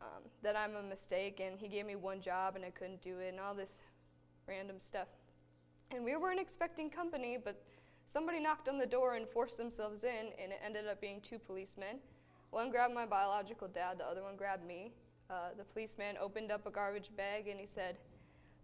um, 0.00 0.22
that 0.42 0.56
I'm 0.56 0.76
a 0.76 0.82
mistake, 0.82 1.40
and 1.40 1.58
he 1.58 1.68
gave 1.68 1.86
me 1.86 1.96
one 1.96 2.20
job 2.20 2.56
and 2.56 2.64
I 2.64 2.70
couldn't 2.70 3.02
do 3.02 3.18
it, 3.18 3.28
and 3.28 3.40
all 3.40 3.54
this 3.54 3.82
random 4.46 4.78
stuff. 4.78 5.08
And 5.90 6.04
we 6.04 6.16
weren't 6.16 6.40
expecting 6.40 6.90
company, 6.90 7.38
but 7.42 7.62
somebody 8.06 8.40
knocked 8.40 8.68
on 8.68 8.78
the 8.78 8.86
door 8.86 9.14
and 9.14 9.28
forced 9.28 9.56
themselves 9.56 10.04
in, 10.04 10.32
and 10.42 10.52
it 10.52 10.60
ended 10.64 10.86
up 10.86 11.00
being 11.00 11.20
two 11.20 11.38
policemen. 11.38 11.98
One 12.50 12.70
grabbed 12.70 12.94
my 12.94 13.06
biological 13.06 13.68
dad, 13.68 13.98
the 13.98 14.06
other 14.06 14.22
one 14.22 14.36
grabbed 14.36 14.66
me. 14.66 14.92
Uh, 15.30 15.48
the 15.56 15.64
policeman 15.64 16.16
opened 16.20 16.52
up 16.52 16.66
a 16.66 16.70
garbage 16.70 17.10
bag 17.16 17.48
and 17.48 17.58
he 17.58 17.66
said, 17.66 17.96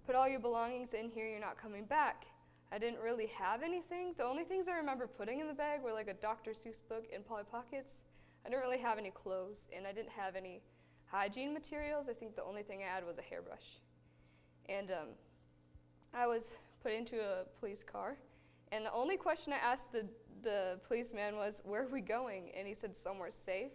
Put 0.07 0.15
all 0.15 0.29
your 0.29 0.41
belongings 0.41 0.95
in 0.95 1.09
here, 1.09 1.29
you're 1.29 1.41
not 1.41 1.61
coming 1.61 1.85
back. 1.85 2.27
I 2.73 2.79
didn't 2.79 3.01
really 3.01 3.27
have 3.39 3.63
anything. 3.63 4.15
The 4.17 4.25
only 4.25 4.45
things 4.45 4.69
I 4.69 4.77
remember 4.77 5.07
putting 5.07 5.41
in 5.41 5.49
the 5.49 5.55
bag 5.55 5.83
were 5.83 5.93
like 5.93 6.09
a 6.09 6.15
Dr. 6.15 6.53
Seuss 6.53 6.81
book 6.89 7.07
and 7.13 7.27
Polly 7.27 7.43
Pockets. 7.51 8.03
I 8.45 8.49
didn't 8.49 8.63
really 8.63 8.79
have 8.79 8.99
any 8.99 9.11
clothes, 9.11 9.67
and 9.77 9.87
I 9.87 9.93
didn't 9.93 10.11
have 10.11 10.37
any 10.37 10.63
hygiene 11.11 11.53
materials. 11.53 12.09
I 12.09 12.13
think 12.13 12.37
the 12.37 12.45
only 12.45 12.63
thing 12.63 12.81
I 12.83 12.95
had 12.95 13.07
was 13.07 13.19
a 13.19 13.23
hairbrush. 13.23 13.79
And 14.69 14.91
um, 14.91 15.09
I 16.15 16.27
was 16.27 16.55
put 16.83 16.93
into 16.93 17.21
a 17.21 17.45
police 17.59 17.83
car, 17.83 18.17
and 18.73 18.87
the 18.87 18.93
only 18.93 19.17
question 19.17 19.53
I 19.53 19.57
asked 19.57 19.93
the, 19.93 20.07
the 20.43 20.79
policeman 20.87 21.37
was, 21.37 21.61
Where 21.65 21.83
are 21.83 21.89
we 21.89 22.01
going? 22.01 22.51
And 22.57 22.67
he 22.67 22.75
said, 22.75 22.97
Somewhere 22.97 23.31
safe. 23.31 23.73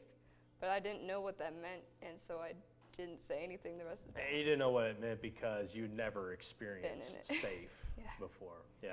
But 0.62 0.70
I 0.70 0.80
didn't 0.80 1.06
know 1.06 1.20
what 1.20 1.38
that 1.40 1.54
meant, 1.62 1.82
and 2.02 2.18
so 2.20 2.38
I 2.38 2.54
didn't 2.96 3.20
say 3.20 3.44
anything 3.44 3.78
the 3.78 3.86
rest 3.86 4.06
of 4.06 4.14
the 4.14 4.20
time. 4.20 4.30
And 4.30 4.38
you 4.38 4.44
didn't 4.46 4.60
know 4.60 4.72
what 4.72 4.86
it 4.86 5.02
meant 5.02 5.22
because 5.22 5.76
you'd 5.76 5.96
never 5.96 6.32
experienced 6.32 7.14
safe 7.26 7.84
yeah. 7.98 8.06
before. 8.20 8.64
Yeah. 8.82 8.92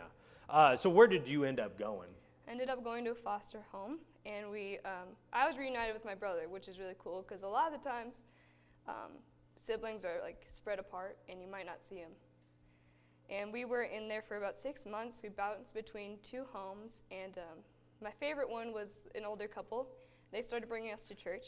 Uh, 0.50 0.75
so 0.75 0.90
where 0.90 1.06
did 1.06 1.26
you 1.26 1.44
end 1.44 1.61
up 1.61 1.78
going? 1.78 2.08
Ended 2.49 2.68
up 2.68 2.82
going 2.82 3.04
to 3.04 3.12
a 3.12 3.14
foster 3.14 3.61
home, 3.70 3.99
and 4.26 4.50
we. 4.50 4.79
Um, 4.85 5.09
I 5.33 5.47
was 5.47 5.57
reunited 5.57 5.95
with 5.95 6.05
my 6.05 6.14
brother, 6.14 6.49
which 6.49 6.69
is 6.69 6.79
really 6.79 6.97
cool 6.99 7.25
because 7.26 7.43
a 7.43 7.49
lot 7.49 7.73
of 7.73 7.83
the 7.83 7.88
times, 7.88 8.23
um, 8.88 9.12
siblings 9.57 10.05
are 10.05 10.21
like 10.23 10.45
spread 10.49 10.79
apart, 10.79 11.19
and 11.29 11.41
you 11.41 11.49
might 11.49 11.67
not 11.67 11.83
see 11.83 11.97
them. 11.97 12.12
And 13.31 13.52
we 13.52 13.64
were 13.64 13.83
in 13.83 14.09
there 14.09 14.23
for 14.23 14.37
about 14.37 14.59
six 14.59 14.85
months. 14.85 15.21
We 15.23 15.31
bounced 15.31 15.75
between 15.75 16.19
two 16.23 16.45
homes, 16.52 17.02
and 17.11 17.38
um, 17.38 17.59
my 18.02 18.11
favorite 18.11 18.50
one 18.50 18.73
was 18.73 19.07
an 19.14 19.25
older 19.25 19.49
couple. 19.49 19.88
They 20.33 20.43
started 20.43 20.69
bringing 20.69 20.93
us 20.93 21.07
to 21.09 21.14
church. 21.14 21.45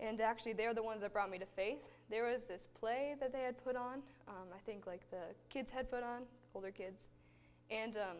And 0.00 0.20
actually, 0.20 0.54
they're 0.54 0.74
the 0.74 0.82
ones 0.82 1.02
that 1.02 1.12
brought 1.12 1.30
me 1.30 1.38
to 1.38 1.46
faith. 1.46 1.82
There 2.10 2.24
was 2.24 2.46
this 2.46 2.66
play 2.78 3.14
that 3.20 3.32
they 3.32 3.42
had 3.42 3.62
put 3.62 3.76
on. 3.76 4.02
Um, 4.26 4.48
I 4.52 4.58
think 4.66 4.86
like 4.86 5.08
the 5.10 5.34
kids 5.48 5.70
had 5.70 5.90
put 5.90 6.02
on, 6.02 6.22
older 6.54 6.72
kids. 6.72 7.08
And 7.70 7.96
um, 7.96 8.16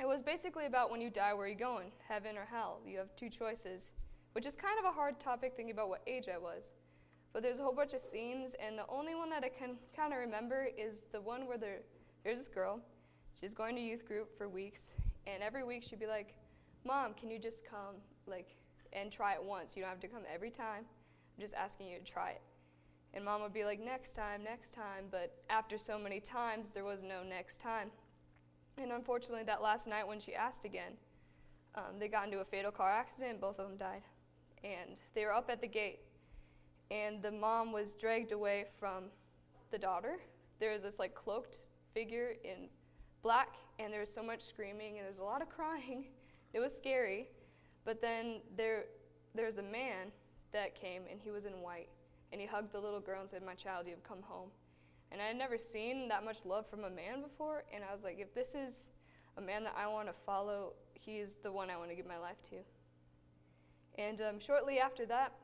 it 0.00 0.08
was 0.08 0.22
basically 0.22 0.64
about 0.64 0.90
when 0.90 1.02
you 1.02 1.10
die, 1.10 1.34
where 1.34 1.44
are 1.44 1.48
you 1.48 1.54
going, 1.54 1.92
heaven 2.08 2.38
or 2.38 2.46
hell? 2.50 2.80
You 2.86 2.98
have 2.98 3.14
two 3.16 3.28
choices, 3.28 3.92
which 4.32 4.46
is 4.46 4.56
kind 4.56 4.78
of 4.78 4.86
a 4.86 4.94
hard 4.94 5.20
topic 5.20 5.52
thinking 5.54 5.72
about 5.74 5.90
what 5.90 6.00
age 6.06 6.26
I 6.32 6.38
was. 6.38 6.70
But 7.34 7.42
there's 7.42 7.58
a 7.60 7.62
whole 7.62 7.74
bunch 7.74 7.92
of 7.92 8.00
scenes, 8.00 8.56
and 8.64 8.78
the 8.78 8.86
only 8.88 9.14
one 9.14 9.28
that 9.30 9.44
I 9.44 9.50
can 9.50 9.76
kind 9.94 10.12
of 10.12 10.18
remember 10.18 10.68
is 10.76 11.02
the 11.12 11.20
one 11.20 11.46
where 11.46 11.58
there, 11.58 11.80
there's 12.24 12.38
this 12.38 12.48
girl. 12.48 12.80
She's 13.38 13.52
going 13.52 13.76
to 13.76 13.82
youth 13.82 14.06
group 14.06 14.36
for 14.36 14.48
weeks, 14.48 14.92
and 15.26 15.42
every 15.42 15.64
week 15.64 15.84
she'd 15.88 16.00
be 16.00 16.06
like, 16.06 16.34
Mom, 16.86 17.12
can 17.12 17.30
you 17.30 17.38
just 17.38 17.62
come, 17.64 17.96
like, 18.26 18.56
and 18.94 19.12
try 19.12 19.34
it 19.34 19.44
once? 19.44 19.76
You 19.76 19.82
don't 19.82 19.90
have 19.90 20.00
to 20.00 20.08
come 20.08 20.22
every 20.32 20.50
time. 20.50 20.84
I'm 21.36 21.40
just 21.40 21.54
asking 21.54 21.88
you 21.88 21.98
to 21.98 22.04
try 22.04 22.30
it. 22.30 22.40
And 23.12 23.24
mom 23.24 23.42
would 23.42 23.52
be 23.52 23.64
like, 23.64 23.80
next 23.80 24.14
time, 24.14 24.42
next 24.44 24.72
time. 24.72 25.06
But 25.10 25.34
after 25.50 25.76
so 25.76 25.98
many 25.98 26.20
times, 26.20 26.70
there 26.70 26.84
was 26.84 27.02
no 27.02 27.22
next 27.22 27.60
time. 27.60 27.90
And 28.80 28.92
unfortunately, 28.92 29.44
that 29.44 29.62
last 29.62 29.86
night 29.86 30.06
when 30.06 30.20
she 30.20 30.34
asked 30.34 30.64
again, 30.64 30.92
um, 31.74 31.98
they 31.98 32.08
got 32.08 32.26
into 32.26 32.40
a 32.40 32.44
fatal 32.44 32.70
car 32.70 32.90
accident. 32.90 33.40
Both 33.40 33.58
of 33.58 33.68
them 33.68 33.76
died. 33.76 34.02
And 34.64 34.98
they 35.14 35.24
were 35.24 35.32
up 35.32 35.50
at 35.50 35.60
the 35.60 35.68
gate. 35.68 36.00
And 36.90 37.22
the 37.22 37.30
mom 37.30 37.72
was 37.72 37.92
dragged 37.92 38.32
away 38.32 38.66
from 38.78 39.04
the 39.70 39.78
daughter. 39.78 40.18
There 40.58 40.72
was 40.72 40.82
this 40.82 40.98
like 40.98 41.14
cloaked 41.14 41.58
figure 41.94 42.34
in 42.44 42.68
black, 43.22 43.54
and 43.78 43.92
there 43.92 44.00
was 44.00 44.12
so 44.12 44.22
much 44.22 44.42
screaming, 44.42 44.98
and 44.98 45.04
there 45.04 45.10
was 45.10 45.18
a 45.18 45.24
lot 45.24 45.42
of 45.42 45.48
crying. 45.56 46.06
It 46.52 46.60
was 46.60 46.76
scary. 46.76 47.28
But 47.84 48.02
then 48.02 48.40
there, 48.56 48.84
there 49.34 49.46
was 49.46 49.58
a 49.58 49.62
man 49.62 50.10
that 50.52 50.74
came, 50.74 51.02
and 51.10 51.20
he 51.20 51.30
was 51.30 51.44
in 51.44 51.52
white 51.62 51.88
and 52.32 52.40
he 52.40 52.46
hugged 52.46 52.72
the 52.72 52.80
little 52.80 53.00
girl 53.00 53.20
and 53.20 53.28
said, 53.28 53.42
My 53.44 53.54
child, 53.54 53.86
you 53.86 53.92
have 53.92 54.04
come 54.04 54.22
home. 54.22 54.50
And 55.12 55.20
I 55.20 55.26
had 55.26 55.36
never 55.36 55.58
seen 55.58 56.08
that 56.08 56.24
much 56.24 56.38
love 56.44 56.68
from 56.68 56.84
a 56.84 56.90
man 56.90 57.22
before, 57.22 57.64
and 57.74 57.82
I 57.88 57.94
was 57.94 58.04
like, 58.04 58.18
if 58.20 58.32
this 58.34 58.54
is 58.54 58.86
a 59.36 59.40
man 59.40 59.64
that 59.64 59.74
I 59.76 59.88
want 59.88 60.08
to 60.08 60.14
follow, 60.24 60.74
he 60.94 61.18
is 61.18 61.36
the 61.42 61.50
one 61.50 61.70
I 61.70 61.76
want 61.76 61.90
to 61.90 61.96
give 61.96 62.06
my 62.06 62.18
life 62.18 62.40
to. 62.50 62.56
And 64.00 64.20
um, 64.20 64.40
shortly 64.40 64.78
after 64.78 65.04
that, 65.06 65.34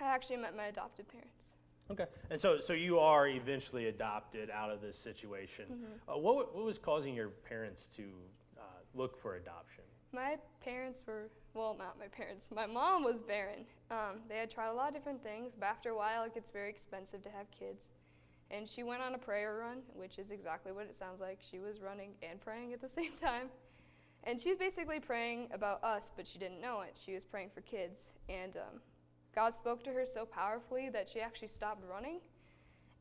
I 0.00 0.04
actually 0.04 0.36
met 0.36 0.56
my 0.56 0.66
adopted 0.66 1.08
parents. 1.08 1.52
Okay, 1.90 2.06
and 2.30 2.40
so 2.40 2.60
so 2.60 2.72
you 2.72 2.98
are 2.98 3.28
eventually 3.28 3.88
adopted 3.88 4.50
out 4.50 4.70
of 4.70 4.80
this 4.80 4.96
situation. 4.96 5.64
Mm-hmm. 5.70 6.10
Uh, 6.10 6.16
what 6.16 6.54
what 6.54 6.64
was 6.64 6.78
causing 6.78 7.14
your 7.14 7.28
parents 7.28 7.88
to 7.96 8.04
uh, 8.56 8.62
look 8.94 9.20
for 9.20 9.36
adoption? 9.36 9.84
My 10.12 10.36
parents 10.62 11.02
were 11.06 11.28
well, 11.54 11.76
not 11.78 11.98
my 11.98 12.06
parents. 12.06 12.50
My 12.54 12.66
mom 12.66 13.04
was 13.04 13.20
barren. 13.20 13.66
Um, 13.90 14.20
they 14.28 14.36
had 14.36 14.50
tried 14.50 14.68
a 14.68 14.72
lot 14.72 14.88
of 14.88 14.94
different 14.94 15.22
things, 15.22 15.54
but 15.58 15.66
after 15.66 15.90
a 15.90 15.96
while, 15.96 16.24
it 16.24 16.32
gets 16.34 16.50
very 16.50 16.70
expensive 16.70 17.22
to 17.22 17.30
have 17.30 17.50
kids. 17.50 17.90
And 18.52 18.68
she 18.68 18.82
went 18.82 19.02
on 19.02 19.14
a 19.14 19.18
prayer 19.18 19.56
run, 19.56 19.78
which 19.94 20.18
is 20.18 20.30
exactly 20.30 20.72
what 20.72 20.84
it 20.84 20.94
sounds 20.94 21.20
like. 21.20 21.38
She 21.50 21.58
was 21.58 21.80
running 21.80 22.10
and 22.22 22.38
praying 22.38 22.74
at 22.74 22.80
the 22.80 22.88
same 23.00 23.12
time. 23.20 23.48
And 24.24 24.40
she 24.40 24.50
was 24.50 24.58
basically 24.58 25.00
praying 25.00 25.48
about 25.52 25.82
us, 25.82 26.10
but 26.14 26.28
she 26.28 26.38
didn't 26.38 26.60
know 26.60 26.82
it. 26.82 26.96
She 27.04 27.14
was 27.14 27.24
praying 27.24 27.50
for 27.54 27.62
kids. 27.62 28.14
And 28.28 28.56
um, 28.56 28.80
God 29.34 29.54
spoke 29.54 29.82
to 29.84 29.90
her 29.90 30.04
so 30.06 30.24
powerfully 30.24 30.90
that 30.90 31.08
she 31.08 31.20
actually 31.20 31.48
stopped 31.48 31.82
running. 31.90 32.20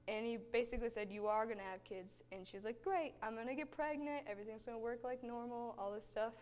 And 0.07 0.25
he 0.25 0.37
basically 0.51 0.89
said, 0.89 1.09
You 1.11 1.27
are 1.27 1.45
going 1.45 1.57
to 1.57 1.63
have 1.63 1.83
kids. 1.83 2.23
And 2.31 2.47
she 2.47 2.57
was 2.57 2.65
like, 2.65 2.81
Great, 2.83 3.13
I'm 3.21 3.35
going 3.35 3.47
to 3.47 3.53
get 3.53 3.71
pregnant. 3.71 4.23
Everything's 4.27 4.65
going 4.65 4.77
to 4.77 4.83
work 4.83 5.01
like 5.03 5.23
normal, 5.23 5.75
all 5.77 5.91
this 5.91 6.07
stuff. 6.07 6.33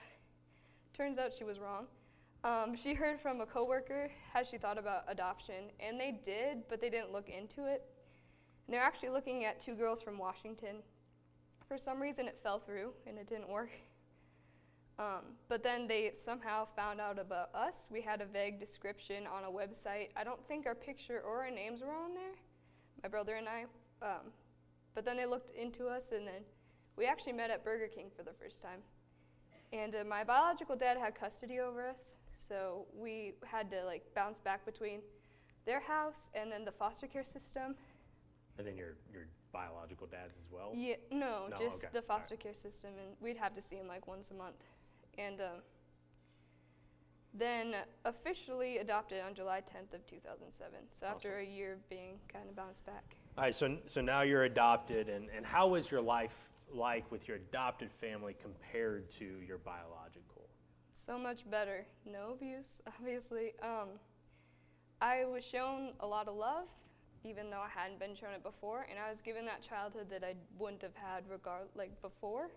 Turns 0.93 1.17
out 1.17 1.33
she 1.37 1.43
was 1.43 1.59
wrong. 1.59 1.87
Um, 2.43 2.75
she 2.75 2.93
heard 2.93 3.19
from 3.19 3.41
a 3.41 3.45
coworker 3.45 4.09
how 4.33 4.43
she 4.43 4.57
thought 4.57 4.77
about 4.77 5.03
adoption, 5.09 5.71
and 5.81 5.99
they 5.99 6.19
did, 6.23 6.63
but 6.69 6.79
they 6.79 6.89
didn't 6.89 7.11
look 7.11 7.27
into 7.27 7.65
it. 7.65 7.83
And 8.69 8.73
they're 8.75 8.83
actually 8.83 9.09
looking 9.09 9.45
at 9.45 9.59
two 9.59 9.73
girls 9.73 9.99
from 9.99 10.19
Washington. 10.19 10.83
For 11.67 11.75
some 11.75 11.99
reason, 11.99 12.27
it 12.27 12.39
fell 12.43 12.59
through 12.59 12.91
and 13.07 13.17
it 13.17 13.25
didn't 13.27 13.49
work. 13.49 13.71
Um, 14.99 15.37
but 15.47 15.63
then 15.63 15.87
they 15.87 16.11
somehow 16.13 16.65
found 16.75 16.99
out 16.99 17.19
about 17.19 17.55
us. 17.55 17.87
We 17.89 18.01
had 18.01 18.19
a 18.19 18.25
vague 18.25 18.59
description 18.59 19.23
on 19.27 19.45
a 19.45 19.47
website. 19.47 20.09
I 20.17 20.25
don't 20.25 20.45
think 20.45 20.65
our 20.65 20.75
picture 20.75 21.21
or 21.25 21.41
our 21.41 21.49
names 21.49 21.79
were 21.79 21.93
on 21.93 22.13
there, 22.13 22.33
my 23.01 23.07
brother 23.07 23.35
and 23.35 23.47
I. 23.47 23.61
Um, 24.01 24.33
but 24.93 25.05
then 25.05 25.15
they 25.15 25.25
looked 25.25 25.55
into 25.55 25.87
us, 25.87 26.11
and 26.11 26.27
then 26.27 26.41
we 26.97 27.05
actually 27.05 27.31
met 27.31 27.49
at 27.49 27.63
Burger 27.63 27.87
King 27.87 28.07
for 28.13 28.23
the 28.23 28.33
first 28.33 28.61
time. 28.61 28.81
And 29.71 29.95
uh, 29.95 30.03
my 30.03 30.25
biological 30.25 30.75
dad 30.75 30.97
had 30.97 31.15
custody 31.15 31.61
over 31.61 31.87
us, 31.87 32.15
so 32.37 32.85
we 32.93 33.35
had 33.45 33.71
to 33.71 33.85
like 33.85 34.03
bounce 34.13 34.39
back 34.39 34.65
between 34.65 34.99
their 35.65 35.79
house 35.79 36.29
and 36.33 36.51
then 36.51 36.65
the 36.65 36.73
foster 36.73 37.07
care 37.07 37.23
system. 37.23 37.75
And 38.59 38.67
then 38.67 38.77
your 38.77 38.95
your 39.11 39.23
biological 39.51 40.05
dad's 40.05 40.35
as 40.37 40.45
well. 40.51 40.71
Yeah, 40.75 40.95
no, 41.11 41.47
no 41.49 41.57
just 41.57 41.85
okay. 41.85 41.87
the 41.93 42.01
foster 42.01 42.35
right. 42.35 42.43
care 42.43 42.53
system, 42.53 42.91
and 42.99 43.15
we'd 43.19 43.37
have 43.37 43.55
to 43.55 43.61
see 43.61 43.77
him 43.77 43.87
like 43.87 44.05
once 44.05 44.29
a 44.29 44.35
month, 44.35 44.63
and 45.17 45.41
um, 45.41 45.61
then 47.33 47.73
officially 48.05 48.77
adopted 48.77 49.23
on 49.25 49.33
July 49.33 49.61
10th 49.61 49.95
of 49.95 50.05
2007. 50.05 50.73
So 50.91 51.05
awesome. 51.05 51.15
after 51.15 51.39
a 51.39 51.45
year 51.45 51.73
of 51.73 51.89
being 51.89 52.19
kind 52.31 52.47
of 52.47 52.55
bounced 52.55 52.85
back. 52.85 53.15
All 53.37 53.45
right, 53.45 53.55
so 53.55 53.77
so 53.87 54.01
now 54.01 54.21
you're 54.21 54.43
adopted, 54.43 55.09
and 55.09 55.29
and 55.35 55.45
how 55.45 55.69
was 55.69 55.89
your 55.89 56.01
life 56.01 56.35
like 56.71 57.09
with 57.11 57.27
your 57.27 57.37
adopted 57.37 57.89
family 57.91 58.35
compared 58.43 59.09
to 59.09 59.25
your 59.47 59.57
biological? 59.57 60.29
so 60.99 61.17
much 61.17 61.49
better. 61.49 61.85
No 62.05 62.31
abuse, 62.33 62.81
obviously. 62.87 63.53
Um, 63.63 63.89
I 65.01 65.25
was 65.25 65.45
shown 65.45 65.93
a 66.01 66.07
lot 66.07 66.27
of 66.27 66.35
love, 66.35 66.67
even 67.23 67.49
though 67.49 67.61
I 67.61 67.69
hadn't 67.69 67.99
been 67.99 68.15
shown 68.15 68.33
it 68.33 68.43
before, 68.43 68.87
and 68.89 68.99
I 68.99 69.09
was 69.09 69.21
given 69.21 69.45
that 69.45 69.61
childhood 69.61 70.07
that 70.09 70.23
I 70.23 70.35
wouldn't 70.57 70.81
have 70.81 70.95
had 70.95 71.29
regard 71.29 71.67
like 71.75 72.01
before. 72.01 72.49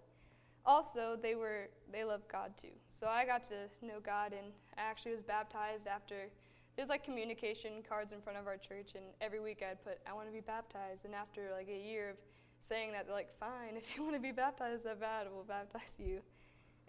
Also, 0.64 1.18
they 1.20 1.34
were 1.34 1.68
they 1.90 2.04
loved 2.04 2.28
God 2.30 2.52
too, 2.56 2.74
so 2.90 3.08
I 3.08 3.24
got 3.24 3.44
to 3.48 3.66
know 3.84 3.98
God, 4.04 4.32
and 4.32 4.52
I 4.78 4.82
actually 4.82 5.12
was 5.12 5.22
baptized 5.22 5.86
after. 5.86 6.28
There's 6.76 6.88
like 6.88 7.04
communication 7.04 7.82
cards 7.86 8.12
in 8.12 8.22
front 8.22 8.38
of 8.38 8.46
our 8.46 8.56
church, 8.56 8.92
and 8.94 9.04
every 9.20 9.40
week 9.40 9.62
I'd 9.68 9.82
put, 9.84 9.98
"I 10.08 10.12
want 10.12 10.28
to 10.28 10.32
be 10.32 10.40
baptized," 10.40 11.04
and 11.04 11.14
after 11.14 11.50
like 11.52 11.68
a 11.68 11.76
year 11.76 12.10
of 12.10 12.16
saying 12.60 12.92
that, 12.92 13.06
they're 13.06 13.14
like, 13.14 13.36
"Fine, 13.40 13.76
if 13.76 13.96
you 13.96 14.02
want 14.02 14.14
to 14.14 14.20
be 14.20 14.32
baptized 14.32 14.84
that 14.84 15.00
bad, 15.00 15.26
we'll 15.32 15.44
baptize 15.44 15.94
you," 15.98 16.20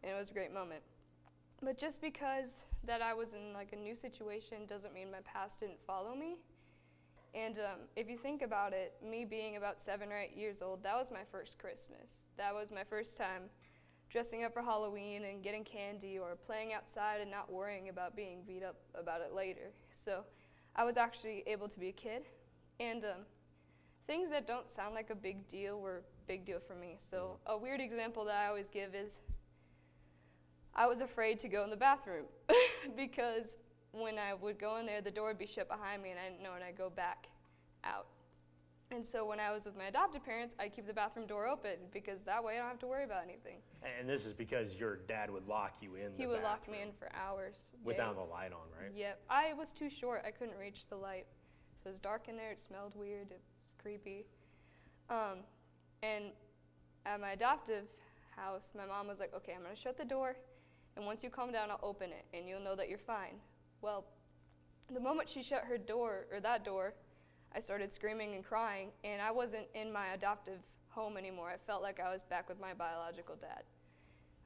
and 0.03 0.11
it 0.11 0.15
was 0.15 0.29
a 0.29 0.33
great 0.33 0.53
moment. 0.53 0.83
But 1.63 1.77
just 1.77 2.01
because 2.01 2.57
that 2.85 3.01
I 3.01 3.13
was 3.13 3.33
in 3.33 3.53
like 3.53 3.71
a 3.73 3.75
new 3.75 3.95
situation 3.95 4.65
doesn't 4.67 4.93
mean 4.93 5.09
my 5.11 5.21
past 5.23 5.61
didn't 5.61 5.79
follow 5.87 6.15
me. 6.15 6.37
And 7.33 7.57
um, 7.57 7.79
if 7.95 8.09
you 8.09 8.17
think 8.17 8.41
about 8.41 8.73
it, 8.73 8.93
me 9.03 9.25
being 9.25 9.55
about 9.55 9.81
seven 9.81 10.11
or 10.11 10.17
eight 10.17 10.37
years 10.37 10.61
old, 10.61 10.83
that 10.83 10.95
was 10.95 11.11
my 11.11 11.23
first 11.31 11.57
Christmas. 11.57 12.23
That 12.37 12.53
was 12.53 12.69
my 12.71 12.83
first 12.83 13.17
time 13.17 13.43
dressing 14.09 14.43
up 14.43 14.53
for 14.53 14.61
Halloween 14.61 15.23
and 15.25 15.41
getting 15.41 15.63
candy 15.63 16.19
or 16.19 16.35
playing 16.35 16.73
outside 16.73 17.21
and 17.21 17.31
not 17.31 17.51
worrying 17.51 17.89
about 17.89 18.15
being 18.15 18.43
beat 18.45 18.63
up 18.63 18.75
about 18.93 19.21
it 19.21 19.33
later. 19.33 19.71
So 19.95 20.23
I 20.75 20.83
was 20.83 20.97
actually 20.97 21.43
able 21.47 21.67
to 21.67 21.79
be 21.79 21.89
a 21.89 21.93
kid. 21.93 22.23
And 22.79 23.03
um, 23.03 23.25
things 24.05 24.29
that 24.29 24.45
don't 24.45 24.69
sound 24.69 24.93
like 24.93 25.09
a 25.09 25.15
big 25.15 25.47
deal 25.47 25.79
were 25.79 25.97
a 25.97 26.27
big 26.27 26.45
deal 26.45 26.59
for 26.59 26.75
me. 26.75 26.97
So 26.99 27.39
a 27.47 27.57
weird 27.57 27.81
example 27.81 28.25
that 28.25 28.35
I 28.35 28.47
always 28.47 28.69
give 28.69 28.93
is 28.93 29.17
I 30.75 30.85
was 30.85 31.01
afraid 31.01 31.39
to 31.39 31.47
go 31.47 31.63
in 31.63 31.71
the 31.71 31.77
bathroom 31.77 32.25
because 32.95 33.57
when 33.93 34.17
I 34.17 34.33
would 34.33 34.59
go 34.59 34.77
in 34.77 34.85
there, 34.85 35.01
the 35.01 35.11
door 35.11 35.27
would 35.27 35.39
be 35.39 35.45
shut 35.45 35.69
behind 35.69 36.03
me 36.03 36.09
and 36.09 36.19
I 36.19 36.29
didn't 36.29 36.43
know 36.43 36.51
when 36.51 36.63
I'd 36.63 36.77
go 36.77 36.89
back 36.89 37.27
out. 37.83 38.07
And 38.91 39.05
so 39.05 39.25
when 39.25 39.39
I 39.39 39.51
was 39.51 39.65
with 39.65 39.77
my 39.77 39.85
adopted 39.85 40.23
parents, 40.23 40.55
I'd 40.59 40.75
keep 40.75 40.85
the 40.85 40.93
bathroom 40.93 41.25
door 41.25 41.47
open 41.47 41.77
because 41.91 42.21
that 42.23 42.43
way 42.43 42.55
I 42.55 42.57
don't 42.59 42.67
have 42.67 42.79
to 42.79 42.87
worry 42.87 43.05
about 43.05 43.23
anything. 43.23 43.57
And 43.99 44.07
this 44.07 44.25
is 44.25 44.33
because 44.33 44.75
your 44.75 44.97
dad 45.07 45.31
would 45.31 45.47
lock 45.47 45.77
you 45.81 45.95
in. 45.95 46.11
He 46.15 46.27
would 46.27 46.43
lock 46.43 46.69
me 46.69 46.81
in 46.81 46.91
for 46.91 47.09
hours. 47.15 47.55
Without 47.83 48.15
the 48.15 48.21
light 48.21 48.51
on, 48.51 48.67
right? 48.79 48.91
Yep. 48.95 49.21
I 49.29 49.53
was 49.53 49.71
too 49.71 49.89
short. 49.89 50.23
I 50.27 50.31
couldn't 50.31 50.57
reach 50.57 50.87
the 50.87 50.95
light. 50.95 51.25
So 51.81 51.87
it 51.87 51.91
was 51.91 51.99
dark 51.99 52.27
in 52.27 52.35
there. 52.35 52.51
It 52.51 52.59
smelled 52.59 52.93
weird. 52.95 53.31
It 53.31 53.39
was 53.39 53.47
creepy. 53.81 54.25
Um, 55.09 55.39
and 56.03 56.25
at 57.05 57.19
my 57.19 57.31
adoptive 57.31 57.85
house, 58.35 58.73
my 58.77 58.85
mom 58.85 59.07
was 59.07 59.19
like, 59.19 59.33
okay, 59.35 59.53
I'm 59.55 59.63
going 59.63 59.75
to 59.75 59.81
shut 59.81 59.97
the 59.97 60.05
door 60.05 60.35
and 60.95 61.05
once 61.05 61.23
you 61.23 61.29
calm 61.29 61.51
down, 61.51 61.71
I'll 61.71 61.79
open 61.81 62.09
it 62.11 62.25
and 62.33 62.47
you'll 62.47 62.61
know 62.61 62.75
that 62.75 62.89
you're 62.89 62.97
fine. 62.97 63.35
Well, 63.83 64.05
the 64.93 65.01
moment 65.01 65.27
she 65.27 65.43
shut 65.43 65.65
her 65.65 65.77
door, 65.77 66.25
or 66.31 66.39
that 66.39 66.63
door, 66.63 66.93
I 67.53 67.59
started 67.59 67.91
screaming 67.91 68.33
and 68.33 68.43
crying, 68.43 68.91
and 69.03 69.21
I 69.21 69.29
wasn't 69.29 69.65
in 69.75 69.91
my 69.91 70.13
adoptive 70.13 70.59
home 70.87 71.17
anymore. 71.17 71.49
I 71.49 71.57
felt 71.57 71.81
like 71.81 71.99
I 71.99 72.09
was 72.09 72.23
back 72.23 72.47
with 72.47 72.61
my 72.61 72.73
biological 72.73 73.35
dad. 73.35 73.63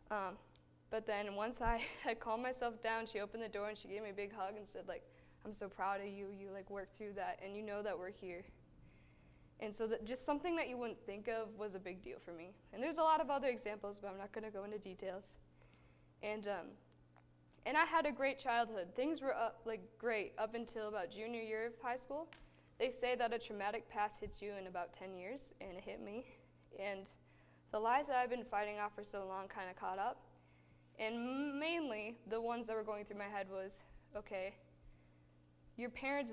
Um, 0.10 0.38
but 0.90 1.06
then 1.06 1.36
once 1.36 1.62
I 1.62 1.84
had 2.04 2.20
calmed 2.20 2.42
myself 2.42 2.82
down, 2.82 3.06
she 3.06 3.20
opened 3.20 3.44
the 3.44 3.50
door 3.50 3.70
and 3.70 3.78
she 3.78 3.88
gave 3.88 4.02
me 4.02 4.10
a 4.10 4.14
big 4.14 4.34
hug 4.34 4.56
and 4.58 4.68
said, 4.68 4.88
like, 4.88 5.04
I'm 5.46 5.54
so 5.54 5.70
proud 5.70 6.02
of 6.02 6.08
you. 6.08 6.30
You 6.32 6.50
like 6.52 6.72
worked 6.72 6.96
through 6.96 7.14
that, 7.14 7.40
and 7.46 7.56
you 7.56 7.62
know 7.62 7.84
that 7.84 7.98
we're 7.98 8.10
here. 8.10 8.44
And 9.60 9.74
so 9.74 9.86
that 9.86 10.04
just 10.04 10.26
something 10.26 10.56
that 10.56 10.68
you 10.68 10.78
wouldn't 10.78 11.06
think 11.06 11.28
of 11.28 11.50
was 11.60 11.76
a 11.76 11.80
big 11.80 12.02
deal 12.02 12.18
for 12.26 12.32
me. 12.32 12.56
And 12.74 12.82
there's 12.82 12.98
a 12.98 13.04
lot 13.04 13.22
of 13.22 13.30
other 13.30 13.50
examples, 13.50 14.00
but 14.00 14.10
I'm 14.10 14.18
not 14.18 14.32
going 14.32 14.46
to 14.46 14.52
go 14.52 14.64
into 14.64 14.80
details. 14.80 15.36
And 16.24 16.48
um, 16.48 16.68
and 17.66 17.76
I 17.76 17.86
had 17.86 18.06
a 18.06 18.12
great 18.12 18.40
childhood. 18.40 18.88
Things 18.96 19.22
were 19.22 19.36
up, 19.36 19.62
like 19.66 19.82
great 19.98 20.34
up 20.38 20.56
until 20.56 20.88
about 20.88 21.12
junior 21.12 21.42
year 21.42 21.68
of 21.68 21.74
high 21.82 21.98
school. 21.98 22.28
They 22.80 22.90
say 22.90 23.16
that 23.16 23.34
a 23.34 23.40
traumatic 23.40 23.90
past 23.90 24.20
hits 24.20 24.42
you 24.42 24.54
in 24.60 24.68
about 24.68 24.94
10 24.94 25.16
years, 25.16 25.54
and 25.60 25.78
it 25.78 25.84
hit 25.84 26.02
me. 26.02 26.26
And 26.80 27.10
the 27.72 27.80
lies 27.80 28.08
that 28.08 28.18
I've 28.18 28.30
been 28.30 28.44
fighting 28.44 28.80
off 28.80 28.96
for 28.96 29.04
so 29.04 29.26
long 29.28 29.48
kind 29.48 29.70
of 29.70 29.76
caught 29.76 30.00
up. 30.00 30.22
And 31.00 31.60
mainly, 31.60 32.18
the 32.30 32.40
ones 32.40 32.68
that 32.68 32.76
were 32.76 32.84
going 32.84 33.06
through 33.06 33.18
my 33.18 33.26
head 33.26 33.48
was 33.52 33.80
okay, 34.16 34.56
your 35.76 35.90
parents 35.90 36.32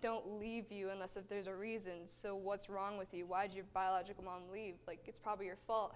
don't 0.00 0.38
leave 0.38 0.70
you 0.70 0.90
unless 0.90 1.16
if 1.16 1.28
there's 1.28 1.46
a 1.46 1.54
reason. 1.54 2.06
So 2.06 2.36
what's 2.36 2.68
wrong 2.68 2.98
with 2.98 3.14
you? 3.14 3.26
Why 3.26 3.46
did 3.46 3.56
your 3.56 3.64
biological 3.72 4.24
mom 4.24 4.42
leave? 4.52 4.74
Like 4.86 5.00
it's 5.06 5.18
probably 5.18 5.46
your 5.46 5.58
fault. 5.66 5.94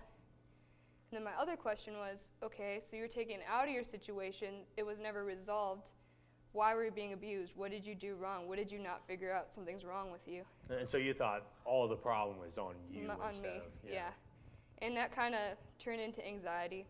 And 1.10 1.16
then 1.16 1.24
my 1.24 1.40
other 1.40 1.56
question 1.56 1.94
was, 1.94 2.30
okay, 2.42 2.78
so 2.80 2.96
you're 2.96 3.08
taken 3.08 3.38
out 3.50 3.66
of 3.66 3.74
your 3.74 3.82
situation. 3.82 4.62
It 4.76 4.86
was 4.86 5.00
never 5.00 5.24
resolved. 5.24 5.90
Why 6.52 6.74
were 6.74 6.84
you 6.84 6.90
being 6.90 7.12
abused? 7.12 7.56
What 7.56 7.70
did 7.70 7.84
you 7.84 7.94
do 7.94 8.14
wrong? 8.14 8.48
What 8.48 8.58
did 8.58 8.70
you 8.70 8.78
not 8.78 9.06
figure 9.06 9.32
out? 9.32 9.52
Something's 9.52 9.84
wrong 9.84 10.12
with 10.12 10.26
you. 10.26 10.42
And 10.68 10.88
so 10.88 10.96
you 10.96 11.12
thought 11.14 11.44
all 11.64 11.88
the 11.88 11.96
problem 11.96 12.38
was 12.40 12.58
on 12.58 12.74
you 12.92 13.04
M- 13.04 13.10
on 13.10 13.40
me. 13.42 13.48
of 13.48 13.62
Yeah. 13.88 14.10
And 14.82 14.96
that 14.96 15.14
kind 15.14 15.34
of 15.34 15.56
turned 15.78 16.00
into 16.00 16.26
anxiety. 16.26 16.86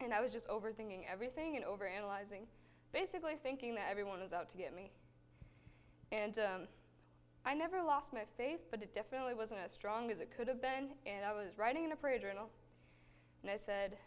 And 0.00 0.12
I 0.12 0.20
was 0.20 0.32
just 0.32 0.48
overthinking 0.48 1.02
everything 1.10 1.56
and 1.56 1.64
overanalyzing, 1.64 2.46
basically 2.92 3.34
thinking 3.42 3.74
that 3.76 3.88
everyone 3.90 4.20
was 4.20 4.32
out 4.32 4.48
to 4.50 4.56
get 4.56 4.74
me. 4.74 4.90
And 6.12 6.38
um, 6.38 6.60
I 7.44 7.54
never 7.54 7.82
lost 7.82 8.12
my 8.12 8.24
faith, 8.36 8.64
but 8.70 8.82
it 8.82 8.92
definitely 8.94 9.34
wasn't 9.34 9.60
as 9.64 9.72
strong 9.72 10.10
as 10.10 10.18
it 10.18 10.30
could 10.34 10.48
have 10.48 10.60
been. 10.60 10.88
And 11.06 11.24
I 11.24 11.32
was 11.32 11.56
writing 11.56 11.84
in 11.84 11.92
a 11.92 11.96
prayer 11.96 12.18
journal, 12.18 12.48
and 13.44 13.50
I 13.50 13.56
said, 13.56 13.98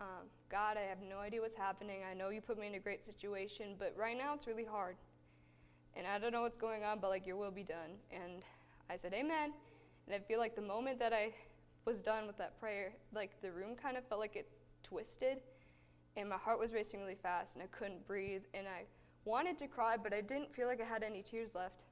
um, 0.00 0.26
God, 0.50 0.76
I 0.76 0.80
have 0.88 0.98
no 1.08 1.18
idea 1.18 1.40
what's 1.40 1.54
happening. 1.54 2.00
I 2.10 2.12
know 2.12 2.30
you 2.30 2.40
put 2.40 2.58
me 2.58 2.66
in 2.66 2.74
a 2.74 2.80
great 2.80 3.04
situation, 3.04 3.76
but 3.78 3.94
right 3.96 4.18
now 4.18 4.34
it's 4.34 4.48
really 4.48 4.64
hard. 4.64 4.96
And 5.94 6.08
I 6.08 6.18
don't 6.18 6.32
know 6.32 6.42
what's 6.42 6.56
going 6.56 6.82
on, 6.82 6.98
but 6.98 7.08
like 7.08 7.24
your 7.24 7.36
will 7.36 7.52
be 7.52 7.62
done. 7.62 8.00
And 8.10 8.42
I 8.90 8.96
said, 8.96 9.12
Amen. 9.14 9.52
And 10.06 10.16
I 10.16 10.18
feel 10.18 10.40
like 10.40 10.56
the 10.56 10.62
moment 10.62 10.98
that 10.98 11.12
I 11.12 11.32
was 11.84 12.00
done 12.00 12.26
with 12.26 12.36
that 12.38 12.58
prayer, 12.58 12.94
like 13.14 13.40
the 13.42 13.52
room 13.52 13.76
kind 13.80 13.96
of 13.96 14.04
felt 14.08 14.20
like 14.20 14.34
it 14.34 14.48
twisted, 14.82 15.40
and 16.16 16.28
my 16.28 16.36
heart 16.36 16.58
was 16.58 16.72
racing 16.72 16.98
really 16.98 17.14
fast, 17.14 17.54
and 17.54 17.62
I 17.62 17.68
couldn't 17.68 18.04
breathe, 18.08 18.42
and 18.54 18.66
I 18.66 18.86
wanted 19.24 19.56
to 19.58 19.68
cry, 19.68 19.96
but 20.02 20.12
I 20.12 20.20
didn't 20.20 20.52
feel 20.52 20.66
like 20.66 20.80
I 20.80 20.84
had 20.84 21.04
any 21.04 21.22
tears 21.22 21.54
left. 21.54 21.84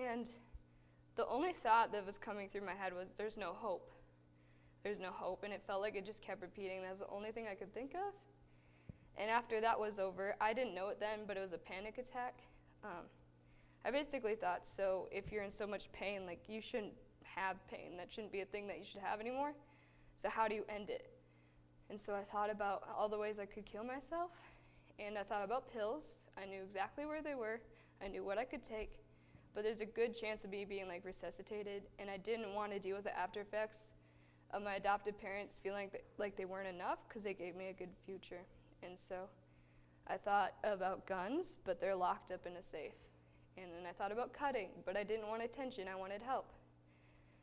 And 0.00 0.30
the 1.16 1.26
only 1.26 1.52
thought 1.52 1.90
that 1.90 2.06
was 2.06 2.18
coming 2.18 2.48
through 2.48 2.64
my 2.64 2.74
head 2.74 2.92
was, 2.92 3.14
There's 3.16 3.36
no 3.36 3.52
hope. 3.52 3.90
There's 4.82 4.98
no 4.98 5.10
hope. 5.10 5.44
And 5.44 5.52
it 5.52 5.62
felt 5.66 5.80
like 5.80 5.96
it 5.96 6.06
just 6.06 6.22
kept 6.22 6.42
repeating. 6.42 6.82
That's 6.82 7.00
the 7.00 7.08
only 7.08 7.30
thing 7.30 7.46
I 7.50 7.54
could 7.54 7.72
think 7.74 7.94
of. 7.94 8.14
And 9.16 9.30
after 9.30 9.60
that 9.60 9.78
was 9.78 9.98
over, 9.98 10.36
I 10.40 10.52
didn't 10.52 10.74
know 10.74 10.88
it 10.88 11.00
then, 11.00 11.20
but 11.26 11.36
it 11.36 11.40
was 11.40 11.52
a 11.52 11.58
panic 11.58 11.98
attack. 11.98 12.40
Um, 12.84 13.06
I 13.84 13.90
basically 13.90 14.36
thought, 14.36 14.64
so 14.64 15.08
if 15.10 15.32
you're 15.32 15.42
in 15.42 15.50
so 15.50 15.66
much 15.66 15.90
pain, 15.92 16.24
like 16.24 16.42
you 16.48 16.60
shouldn't 16.60 16.92
have 17.22 17.56
pain. 17.68 17.96
That 17.96 18.12
shouldn't 18.12 18.32
be 18.32 18.40
a 18.40 18.44
thing 18.44 18.66
that 18.68 18.78
you 18.78 18.84
should 18.84 19.00
have 19.00 19.20
anymore. 19.20 19.54
So 20.14 20.28
how 20.28 20.48
do 20.48 20.54
you 20.54 20.64
end 20.68 20.90
it? 20.90 21.10
And 21.90 22.00
so 22.00 22.14
I 22.14 22.22
thought 22.22 22.50
about 22.50 22.82
all 22.96 23.08
the 23.08 23.18
ways 23.18 23.38
I 23.38 23.46
could 23.46 23.66
kill 23.66 23.84
myself. 23.84 24.30
And 24.98 25.16
I 25.16 25.22
thought 25.22 25.44
about 25.44 25.72
pills. 25.72 26.24
I 26.36 26.44
knew 26.44 26.62
exactly 26.62 27.06
where 27.06 27.22
they 27.22 27.34
were. 27.34 27.60
I 28.02 28.08
knew 28.08 28.24
what 28.24 28.38
I 28.38 28.44
could 28.44 28.64
take. 28.64 28.98
But 29.54 29.64
there's 29.64 29.80
a 29.80 29.86
good 29.86 30.18
chance 30.18 30.44
of 30.44 30.50
me 30.50 30.64
being 30.64 30.86
like 30.88 31.04
resuscitated. 31.04 31.82
And 31.98 32.10
I 32.10 32.16
didn't 32.18 32.54
want 32.54 32.72
to 32.72 32.78
deal 32.78 32.96
with 32.96 33.04
the 33.04 33.16
after 33.16 33.40
effects 33.40 33.90
of 34.50 34.62
my 34.62 34.76
adopted 34.76 35.18
parents 35.18 35.58
feeling 35.62 35.90
like, 36.18 36.36
they 36.36 36.44
weren't 36.44 36.68
enough 36.68 36.98
because 37.08 37.22
they 37.22 37.34
gave 37.34 37.54
me 37.54 37.68
a 37.68 37.72
good 37.72 37.90
future. 38.06 38.40
And 38.82 38.98
so 38.98 39.28
I 40.06 40.16
thought 40.16 40.54
about 40.64 41.06
guns, 41.06 41.58
but 41.64 41.80
they're 41.80 41.96
locked 41.96 42.30
up 42.30 42.46
in 42.46 42.56
a 42.56 42.62
safe. 42.62 42.94
And 43.56 43.66
then 43.72 43.86
I 43.88 43.92
thought 43.92 44.12
about 44.12 44.32
cutting, 44.32 44.70
but 44.86 44.96
I 44.96 45.02
didn't 45.02 45.28
want 45.28 45.42
attention, 45.42 45.88
I 45.88 45.96
wanted 45.96 46.22
help. 46.22 46.52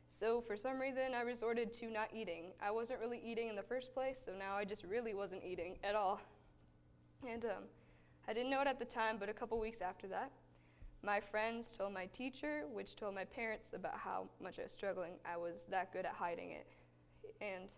So 0.08 0.40
for 0.40 0.56
some 0.56 0.78
reason, 0.78 1.14
I 1.14 1.22
resorted 1.22 1.72
to 1.74 1.86
not 1.86 2.08
eating. 2.14 2.52
I 2.60 2.70
wasn't 2.70 3.00
really 3.00 3.20
eating 3.24 3.48
in 3.48 3.56
the 3.56 3.62
first 3.62 3.92
place, 3.92 4.22
so 4.24 4.32
now 4.36 4.56
I 4.56 4.64
just 4.64 4.84
really 4.84 5.14
wasn't 5.14 5.44
eating 5.44 5.76
at 5.84 5.94
all. 5.94 6.20
And 7.28 7.44
um, 7.44 7.64
I 8.28 8.32
didn't 8.32 8.50
know 8.50 8.60
it 8.60 8.66
at 8.66 8.78
the 8.78 8.84
time, 8.84 9.16
but 9.18 9.28
a 9.28 9.32
couple 9.34 9.58
weeks 9.60 9.80
after 9.80 10.06
that, 10.08 10.30
my 11.02 11.20
friends 11.20 11.70
told 11.70 11.92
my 11.92 12.06
teacher, 12.06 12.64
which 12.72 12.96
told 12.96 13.14
my 13.14 13.24
parents 13.24 13.72
about 13.74 13.98
how 13.98 14.28
much 14.42 14.58
I 14.58 14.62
was 14.62 14.72
struggling. 14.72 15.12
I 15.30 15.36
was 15.36 15.66
that 15.70 15.92
good 15.92 16.06
at 16.06 16.14
hiding 16.14 16.52
it. 16.52 16.66
And 17.40 17.72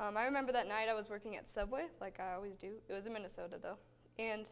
um, 0.00 0.16
I 0.16 0.24
remember 0.24 0.52
that 0.52 0.68
night 0.68 0.88
I 0.88 0.94
was 0.94 1.08
working 1.08 1.36
at 1.36 1.46
Subway, 1.48 1.86
like 2.00 2.18
I 2.20 2.34
always 2.34 2.54
do. 2.56 2.72
It 2.88 2.92
was 2.92 3.06
in 3.06 3.12
Minnesota, 3.12 3.56
though. 3.60 3.76
And 4.18 4.46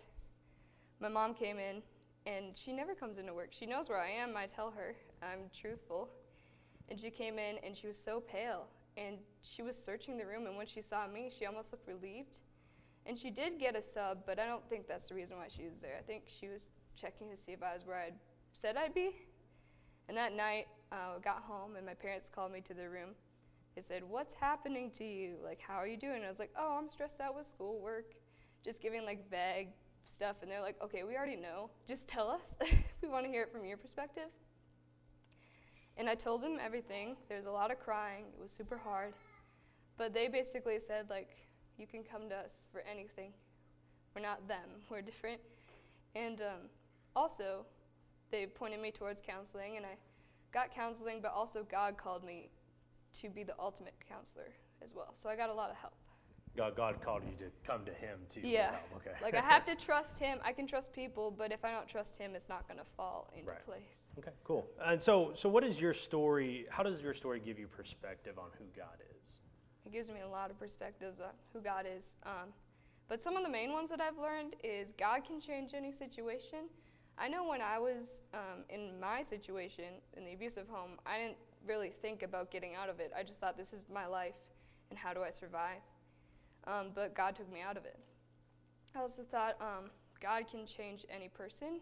my 1.01 1.09
mom 1.09 1.35
came 1.35 1.59
in, 1.59 1.83
and 2.27 2.57
she 2.57 2.73
never 2.73 2.95
comes 2.95 3.19
into 3.19 3.35
work. 3.35 3.49
She 3.51 3.67
knows 3.67 3.89
where 3.89 4.01
I 4.01 4.11
am. 4.11 4.37
I 4.37 4.47
tell 4.47 4.71
her 4.71 4.95
I'm 5.23 5.51
truthful. 5.59 6.09
And 6.89 7.01
she 7.01 7.11
came 7.11 7.39
in, 7.39 7.57
and 7.65 7.77
she 7.77 7.87
was 7.87 7.99
so 7.99 8.21
pale. 8.21 8.67
And 8.97 9.19
she 9.43 9.63
was 9.63 9.77
searching 9.77 10.19
the 10.19 10.27
room, 10.27 10.47
and 10.47 10.57
when 10.57 10.67
she 10.67 10.83
saw 10.83 11.07
me, 11.07 11.31
she 11.37 11.47
almost 11.47 11.73
looked 11.73 11.89
relieved. 11.89 12.39
And 13.07 13.19
she 13.19 13.31
did 13.31 13.59
get 13.59 13.75
a 13.75 13.83
sub, 13.83 14.27
but 14.27 14.39
I 14.39 14.47
don't 14.47 14.69
think 14.69 14.87
that's 14.87 15.09
the 15.09 15.15
reason 15.15 15.37
why 15.37 15.47
she 15.49 15.67
was 15.67 15.81
there. 15.81 15.97
I 15.99 16.03
think 16.03 16.25
she 16.27 16.49
was 16.49 16.67
checking 17.01 17.31
to 17.31 17.37
see 17.37 17.53
if 17.53 17.63
I 17.63 17.75
was 17.75 17.87
where 17.87 17.97
I 17.97 18.11
said 18.53 18.77
I'd 18.77 18.95
be. 18.95 19.17
And 20.09 20.17
that 20.17 20.35
night, 20.35 20.67
uh, 20.93 21.17
I 21.17 21.19
got 21.23 21.43
home, 21.43 21.77
and 21.77 21.87
my 21.87 21.95
parents 21.95 22.29
called 22.29 22.53
me 22.53 22.61
to 22.63 22.75
their 22.75 22.91
room. 22.91 23.11
They 23.75 23.83
said, 23.83 24.03
What's 24.09 24.35
happening 24.35 24.91
to 24.99 25.05
you? 25.05 25.37
Like, 25.43 25.61
how 25.61 25.75
are 25.75 25.87
you 25.87 25.97
doing? 25.97 26.17
And 26.17 26.25
I 26.25 26.29
was 26.29 26.39
like, 26.39 26.53
Oh, 26.59 26.79
I'm 26.79 26.91
stressed 26.91 27.21
out 27.21 27.37
with 27.37 27.47
schoolwork, 27.47 28.15
just 28.65 28.83
giving 28.83 29.05
like 29.05 29.31
vague 29.31 29.69
stuff. 30.05 30.37
And 30.43 30.51
they're 30.51 30.61
like, 30.61 30.77
Okay, 30.83 31.03
we 31.05 31.17
already 31.17 31.37
know. 31.37 31.71
Just 31.87 32.09
tell 32.09 32.29
us. 32.29 32.57
we 33.03 33.09
want 33.09 33.25
to 33.25 33.31
hear 33.31 33.43
it 33.43 33.53
from 33.53 33.65
your 33.65 33.77
perspective. 33.77 34.29
And 35.97 36.09
I 36.09 36.15
told 36.15 36.43
them 36.43 36.59
everything. 36.65 37.17
There 37.29 37.37
was 37.37 37.47
a 37.47 37.51
lot 37.51 37.71
of 37.71 37.79
crying, 37.79 38.25
it 38.35 38.41
was 38.41 38.51
super 38.51 38.79
hard. 38.79 39.13
But 39.99 40.15
they 40.15 40.29
basically 40.29 40.81
said, 40.81 41.11
like, 41.11 41.37
you 41.77 41.87
can 41.87 42.03
come 42.03 42.29
to 42.31 42.37
us 42.37 42.67
for 42.73 42.83
anything. 42.91 43.33
We're 44.15 44.23
not 44.23 44.49
them, 44.49 44.69
we're 44.91 45.03
different. 45.03 45.41
And 46.15 46.41
um, 46.41 46.69
also, 47.15 47.67
they 48.31 48.47
pointed 48.47 48.81
me 48.81 48.91
towards 48.91 49.21
counseling, 49.21 49.77
and 49.77 49.87
I 49.87 49.97
got 50.53 50.75
counseling, 50.75 51.21
but 51.21 51.33
also 51.33 51.67
God 51.71 51.97
called 51.97 52.25
me 52.25 52.51
to 53.15 53.29
be 53.29 53.43
the 53.43 53.55
ultimate 53.59 53.95
counselor 54.09 54.49
as 54.83 54.95
well. 54.95 55.11
So 55.15 55.29
I 55.29 55.37
got 55.37 55.51
a 55.51 55.55
lot 55.55 55.71
of 55.71 55.77
help. 55.77 55.95
God, 56.57 56.75
God 56.77 57.01
called 57.01 57.23
you 57.25 57.33
to 57.47 57.51
come 57.65 57.85
to 57.85 57.93
Him 57.93 58.19
to 58.31 58.41
get 58.41 58.51
Yeah. 58.51 58.71
help. 58.73 58.83
Okay. 58.97 59.13
Like 59.23 59.35
I 59.35 59.41
have 59.41 59.65
to 59.67 59.75
trust 59.87 60.19
Him. 60.19 60.39
I 60.45 60.53
can 60.53 60.67
trust 60.67 60.93
people, 60.93 61.31
but 61.31 61.53
if 61.53 61.65
I 61.65 61.71
don't 61.71 61.87
trust 61.87 62.17
Him, 62.19 62.35
it's 62.35 62.49
not 62.49 62.67
going 62.67 62.79
to 62.79 62.87
fall 62.97 63.31
into 63.37 63.51
Right. 63.51 63.65
place. 63.65 64.09
okay. 64.19 64.33
Cool. 64.45 64.67
And 64.85 65.01
so, 65.01 65.33
so 65.35 65.49
what 65.49 65.63
is 65.65 65.81
your 65.81 65.95
story? 65.95 66.67
How 66.71 66.83
does 66.83 67.01
your 67.01 67.15
story 67.15 67.41
give 67.41 67.59
you 67.59 67.69
perspective 67.69 68.39
on 68.39 68.51
who 68.59 68.65
God 68.77 68.97
is? 69.23 69.39
It 69.87 69.93
gives 69.93 70.11
me 70.11 70.21
a 70.25 70.29
lot 70.29 70.51
of 70.51 70.59
perspectives 70.59 71.21
on 71.21 71.31
who 71.53 71.61
God 71.61 71.87
is. 71.87 72.17
Um, 72.25 72.53
but 73.09 73.23
some 73.23 73.37
of 73.37 73.45
the 73.45 73.49
main 73.51 73.73
ones 73.73 73.89
that 73.91 74.01
I've 74.01 74.19
learned 74.19 74.57
is 74.63 74.93
God 74.99 75.25
can 75.25 75.41
change 75.41 75.73
any 75.75 75.93
situation. 75.93 76.69
I 77.17 77.29
know 77.29 77.49
when 77.49 77.61
I 77.63 77.79
was 77.79 78.23
um, 78.35 78.65
in 78.69 78.99
my 79.01 79.23
situation 79.23 79.85
in 80.17 80.25
the 80.25 80.33
abusive 80.35 80.69
home, 80.69 80.93
I 81.07 81.19
didn't 81.19 81.37
really 81.67 81.91
think 81.91 82.23
about 82.23 82.51
getting 82.51 82.75
out 82.75 82.89
of 82.89 83.01
it. 83.01 83.13
I 83.17 83.23
just 83.23 83.41
thought 83.41 83.57
this 83.57 83.73
is 83.73 83.85
my 83.93 84.07
life, 84.07 84.37
and 84.91 84.99
how 84.99 85.13
do 85.13 85.23
I 85.23 85.31
survive? 85.31 85.83
Um, 86.67 86.89
but 86.95 87.15
God 87.15 87.37
took 87.37 87.53
me 87.53 87.61
out 87.61 87.77
of 87.77 87.85
it. 87.85 87.99
I 88.95 89.01
also 89.01 89.23
thought 89.23 89.57
um, 89.61 89.91
God 90.21 90.45
can 90.51 90.67
change 90.67 91.07
any 91.15 91.29
person. 91.29 91.81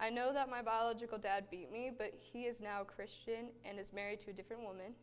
I 0.00 0.10
know 0.10 0.32
that 0.32 0.50
my 0.50 0.62
biological 0.62 1.18
dad 1.18 1.44
beat 1.50 1.70
me, 1.70 1.90
but 1.96 2.12
he 2.18 2.42
is 2.42 2.60
now 2.60 2.82
a 2.82 2.84
Christian 2.84 3.50
and 3.64 3.78
is 3.78 3.92
married 3.92 4.20
to 4.20 4.30
a 4.30 4.32
different 4.32 4.62
woman. 4.62 4.94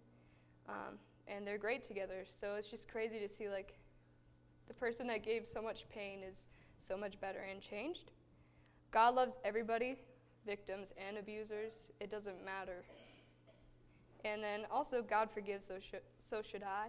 Um, 0.67 0.98
and 1.28 1.46
they're 1.46 1.58
great 1.58 1.84
together. 1.84 2.26
So 2.30 2.56
it's 2.56 2.67
just 2.67 2.89
crazy 2.89 3.20
to 3.20 3.30
see 3.30 3.50
like 3.50 3.74
the 4.67 4.74
person 4.74 5.08
that 5.08 5.24
gave 5.24 5.46
so 5.46 5.62
much 5.62 5.88
pain 5.89 6.22
is 6.24 6.48
so 6.78 6.98
much 6.98 7.20
better 7.20 7.39
and 7.50 7.62
changed. 7.62 8.12
God 8.91 9.15
loves 9.15 9.38
everybody, 9.46 9.98
victims 10.46 10.94
and 10.98 11.17
abusers. 11.17 11.89
It 12.00 12.10
doesn't 12.10 12.44
matter. 12.44 12.84
And 14.24 14.44
then 14.44 14.62
also 14.72 15.02
God 15.02 15.32
forgives, 15.32 15.66
so 15.66 15.80
should, 15.80 16.02
so 16.18 16.42
should 16.42 16.64
I, 16.64 16.88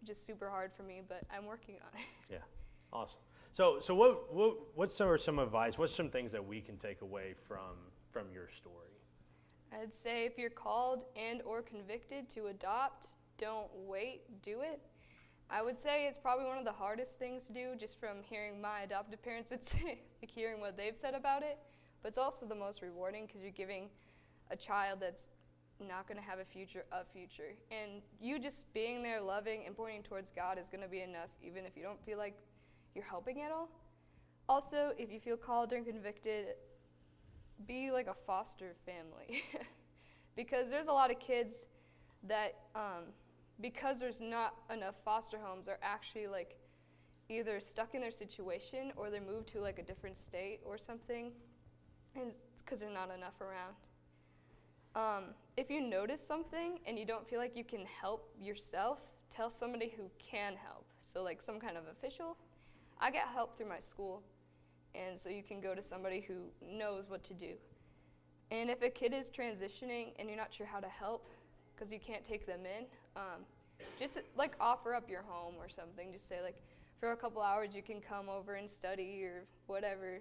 which 0.00 0.10
is 0.10 0.20
super 0.20 0.50
hard 0.50 0.72
for 0.76 0.82
me, 0.82 1.02
but 1.06 1.22
I'm 1.34 1.46
working 1.46 1.76
on 1.76 1.98
it. 1.98 2.06
Yeah. 2.30 2.38
Awesome. 2.92 3.18
So, 3.52 3.78
so 3.80 3.94
what, 3.94 4.34
what, 4.34 4.56
what's 4.74 4.96
some, 4.96 5.16
some 5.18 5.38
advice? 5.38 5.78
What's 5.78 5.94
some 5.94 6.10
things 6.10 6.32
that 6.32 6.44
we 6.44 6.60
can 6.60 6.76
take 6.76 7.02
away 7.02 7.34
from, 7.46 7.76
from 8.10 8.30
your 8.32 8.48
story? 8.48 8.94
I'd 9.72 9.92
say 9.92 10.24
if 10.24 10.38
you're 10.38 10.50
called 10.50 11.04
and 11.16 11.42
or 11.42 11.62
convicted 11.62 12.28
to 12.30 12.46
adopt, 12.46 13.08
don't 13.38 13.68
wait, 13.74 14.22
do 14.42 14.60
it. 14.60 14.80
I 15.50 15.62
would 15.62 15.78
say 15.78 16.06
it's 16.06 16.18
probably 16.18 16.46
one 16.46 16.58
of 16.58 16.64
the 16.64 16.72
hardest 16.72 17.18
things 17.18 17.44
to 17.44 17.52
do 17.52 17.74
just 17.78 18.00
from 18.00 18.22
hearing 18.22 18.60
my 18.60 18.80
adoptive 18.80 19.22
parents 19.22 19.50
would 19.50 19.64
say, 19.68 20.00
like 20.22 20.30
hearing 20.30 20.60
what 20.60 20.76
they've 20.76 20.96
said 20.96 21.14
about 21.14 21.42
it, 21.42 21.58
but 22.02 22.08
it's 22.08 22.18
also 22.18 22.46
the 22.46 22.54
most 22.54 22.82
rewarding 22.82 23.26
because 23.26 23.42
you're 23.42 23.50
giving 23.50 23.88
a 24.50 24.56
child 24.56 24.98
that's 25.00 25.28
not 25.80 26.06
going 26.06 26.18
to 26.18 26.24
have 26.24 26.38
a 26.38 26.44
future 26.44 26.84
a 26.92 27.04
future. 27.04 27.54
And 27.70 28.02
you 28.20 28.38
just 28.38 28.72
being 28.74 29.02
there 29.02 29.20
loving 29.20 29.62
and 29.66 29.76
pointing 29.76 30.02
towards 30.02 30.30
God 30.30 30.58
is 30.58 30.68
going 30.68 30.82
to 30.82 30.88
be 30.88 31.00
enough 31.00 31.30
even 31.42 31.64
if 31.64 31.76
you 31.76 31.82
don't 31.82 32.02
feel 32.04 32.18
like 32.18 32.34
you're 32.94 33.04
helping 33.04 33.42
at 33.42 33.50
all. 33.50 33.68
Also, 34.48 34.92
if 34.98 35.10
you 35.10 35.20
feel 35.20 35.36
called 35.36 35.72
or 35.72 35.80
convicted, 35.80 36.46
be 37.66 37.90
like 37.90 38.06
a 38.06 38.14
foster 38.26 38.74
family. 38.84 39.42
because 40.36 40.70
there's 40.70 40.88
a 40.88 40.92
lot 40.92 41.10
of 41.10 41.18
kids 41.18 41.64
that, 42.24 42.56
um, 42.74 43.04
because 43.60 44.00
there's 44.00 44.20
not 44.20 44.54
enough 44.70 44.96
foster 45.04 45.38
homes, 45.38 45.68
are 45.68 45.78
actually 45.82 46.26
like 46.26 46.56
either 47.28 47.58
stuck 47.60 47.94
in 47.94 48.00
their 48.00 48.10
situation 48.10 48.92
or 48.96 49.10
they're 49.10 49.20
moved 49.20 49.48
to 49.48 49.60
like 49.60 49.78
a 49.78 49.82
different 49.82 50.18
state 50.18 50.60
or 50.64 50.76
something, 50.76 51.32
and 52.14 52.32
because 52.58 52.80
there's 52.80 52.92
not 52.92 53.10
enough 53.16 53.40
around. 53.40 53.74
Um, 54.94 55.34
if 55.56 55.70
you 55.70 55.80
notice 55.80 56.24
something 56.24 56.78
and 56.86 56.98
you 56.98 57.04
don't 57.04 57.28
feel 57.28 57.38
like 57.38 57.56
you 57.56 57.64
can 57.64 57.84
help 57.84 58.30
yourself, 58.40 58.98
tell 59.28 59.50
somebody 59.50 59.92
who 59.96 60.04
can 60.18 60.54
help. 60.56 60.86
So, 61.02 61.22
like 61.22 61.42
some 61.42 61.60
kind 61.60 61.76
of 61.76 61.84
official. 61.90 62.36
I 63.00 63.10
get 63.10 63.26
help 63.26 63.56
through 63.56 63.68
my 63.68 63.80
school, 63.80 64.22
and 64.94 65.18
so 65.18 65.28
you 65.28 65.42
can 65.42 65.60
go 65.60 65.74
to 65.74 65.82
somebody 65.82 66.20
who 66.20 66.34
knows 66.64 67.10
what 67.10 67.24
to 67.24 67.34
do. 67.34 67.54
And 68.50 68.70
if 68.70 68.82
a 68.82 68.88
kid 68.88 69.12
is 69.12 69.30
transitioning 69.30 70.12
and 70.18 70.28
you're 70.28 70.36
not 70.36 70.54
sure 70.54 70.66
how 70.66 70.78
to 70.78 70.88
help 70.88 71.28
because 71.74 71.90
you 71.92 71.98
can't 71.98 72.22
take 72.22 72.46
them 72.46 72.60
in, 72.60 72.84
um, 73.16 73.42
just 73.98 74.18
like 74.36 74.54
offer 74.60 74.94
up 74.94 75.10
your 75.10 75.22
home 75.22 75.54
or 75.58 75.68
something. 75.68 76.12
Just 76.12 76.28
say, 76.28 76.40
like, 76.40 76.56
for 77.00 77.12
a 77.12 77.16
couple 77.16 77.42
hours 77.42 77.74
you 77.74 77.82
can 77.82 78.00
come 78.00 78.28
over 78.28 78.54
and 78.54 78.70
study 78.70 79.24
or 79.24 79.44
whatever. 79.66 80.20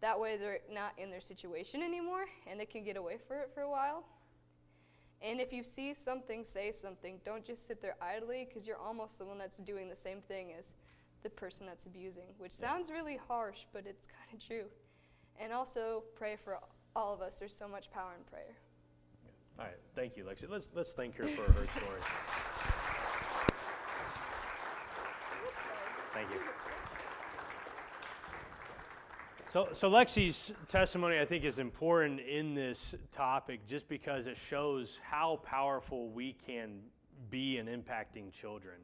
That 0.00 0.18
way 0.18 0.36
they're 0.36 0.60
not 0.72 0.92
in 0.96 1.10
their 1.10 1.20
situation 1.20 1.82
anymore 1.82 2.24
and 2.46 2.58
they 2.58 2.66
can 2.66 2.84
get 2.84 2.96
away 2.96 3.18
for 3.26 3.36
it 3.40 3.50
for 3.54 3.62
a 3.62 3.70
while. 3.70 4.04
And 5.22 5.40
if 5.40 5.52
you 5.52 5.62
see 5.62 5.92
something, 5.92 6.44
say 6.44 6.72
something. 6.72 7.20
Don't 7.24 7.44
just 7.44 7.66
sit 7.66 7.82
there 7.82 7.96
idly 8.00 8.46
because 8.48 8.66
you're 8.66 8.78
almost 8.78 9.18
the 9.18 9.26
one 9.26 9.36
that's 9.36 9.58
doing 9.58 9.90
the 9.90 9.96
same 9.96 10.22
thing 10.22 10.54
as 10.58 10.72
the 11.22 11.28
person 11.28 11.66
that's 11.66 11.84
abusing, 11.84 12.28
which 12.38 12.52
yeah. 12.58 12.68
sounds 12.68 12.90
really 12.90 13.18
harsh, 13.28 13.66
but 13.72 13.84
it's 13.86 14.06
kind 14.30 14.40
of 14.40 14.46
true. 14.46 14.64
And 15.38 15.52
also 15.52 16.04
pray 16.16 16.36
for 16.36 16.58
all 16.96 17.12
of 17.12 17.20
us. 17.20 17.38
There's 17.38 17.54
so 17.54 17.68
much 17.68 17.90
power 17.90 18.12
in 18.16 18.24
prayer. 18.24 18.56
All 19.58 19.66
right, 19.66 19.76
thank 19.94 20.16
you, 20.16 20.24
Lexi. 20.24 20.48
Let's 20.48 20.70
let's 20.74 20.94
thank 20.94 21.16
her 21.16 21.26
for 21.26 21.52
her 21.52 21.66
story. 21.68 22.00
Thank 26.14 26.30
you. 26.30 26.40
So, 29.50 29.66
so 29.72 29.90
Lexi's 29.90 30.52
testimony, 30.68 31.18
I 31.18 31.24
think, 31.24 31.42
is 31.42 31.58
important 31.58 32.20
in 32.20 32.54
this 32.54 32.94
topic 33.10 33.66
just 33.66 33.88
because 33.88 34.28
it 34.28 34.36
shows 34.36 35.00
how 35.02 35.40
powerful 35.42 36.08
we 36.08 36.36
can 36.46 36.78
be 37.30 37.58
in 37.58 37.66
impacting 37.66 38.32
children. 38.32 38.76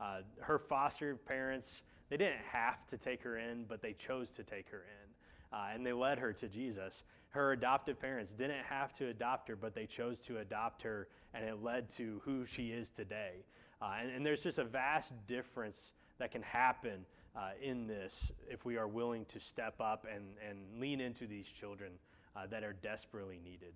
Uh, 0.00 0.22
her 0.40 0.58
foster 0.58 1.14
parents, 1.14 1.82
they 2.10 2.16
didn't 2.16 2.40
have 2.50 2.84
to 2.88 2.96
take 2.96 3.22
her 3.22 3.38
in, 3.38 3.64
but 3.68 3.80
they 3.80 3.92
chose 3.92 4.32
to 4.32 4.42
take 4.42 4.68
her 4.70 4.78
in. 4.78 5.56
Uh, 5.56 5.66
and 5.72 5.86
they 5.86 5.92
led 5.92 6.18
her 6.18 6.32
to 6.32 6.48
Jesus. 6.48 7.04
Her 7.28 7.52
adoptive 7.52 8.00
parents 8.00 8.32
didn't 8.32 8.64
have 8.64 8.92
to 8.94 9.10
adopt 9.10 9.46
her, 9.46 9.54
but 9.54 9.72
they 9.72 9.86
chose 9.86 10.18
to 10.22 10.38
adopt 10.38 10.82
her, 10.82 11.06
and 11.32 11.44
it 11.44 11.62
led 11.62 11.88
to 11.90 12.20
who 12.24 12.44
she 12.44 12.70
is 12.70 12.90
today. 12.90 13.44
Uh, 13.80 13.92
and, 14.00 14.10
and 14.10 14.26
there's 14.26 14.42
just 14.42 14.58
a 14.58 14.64
vast 14.64 15.12
difference 15.28 15.92
that 16.18 16.32
can 16.32 16.42
happen 16.42 17.06
uh, 17.38 17.50
in 17.62 17.86
this 17.86 18.32
if 18.48 18.64
we 18.64 18.76
are 18.76 18.88
willing 18.88 19.24
to 19.26 19.38
step 19.38 19.80
up 19.80 20.06
and, 20.12 20.24
and 20.48 20.58
lean 20.80 21.00
into 21.00 21.26
these 21.26 21.46
children 21.46 21.92
uh, 22.34 22.46
that 22.50 22.64
are 22.64 22.72
desperately 22.72 23.38
needed. 23.44 23.72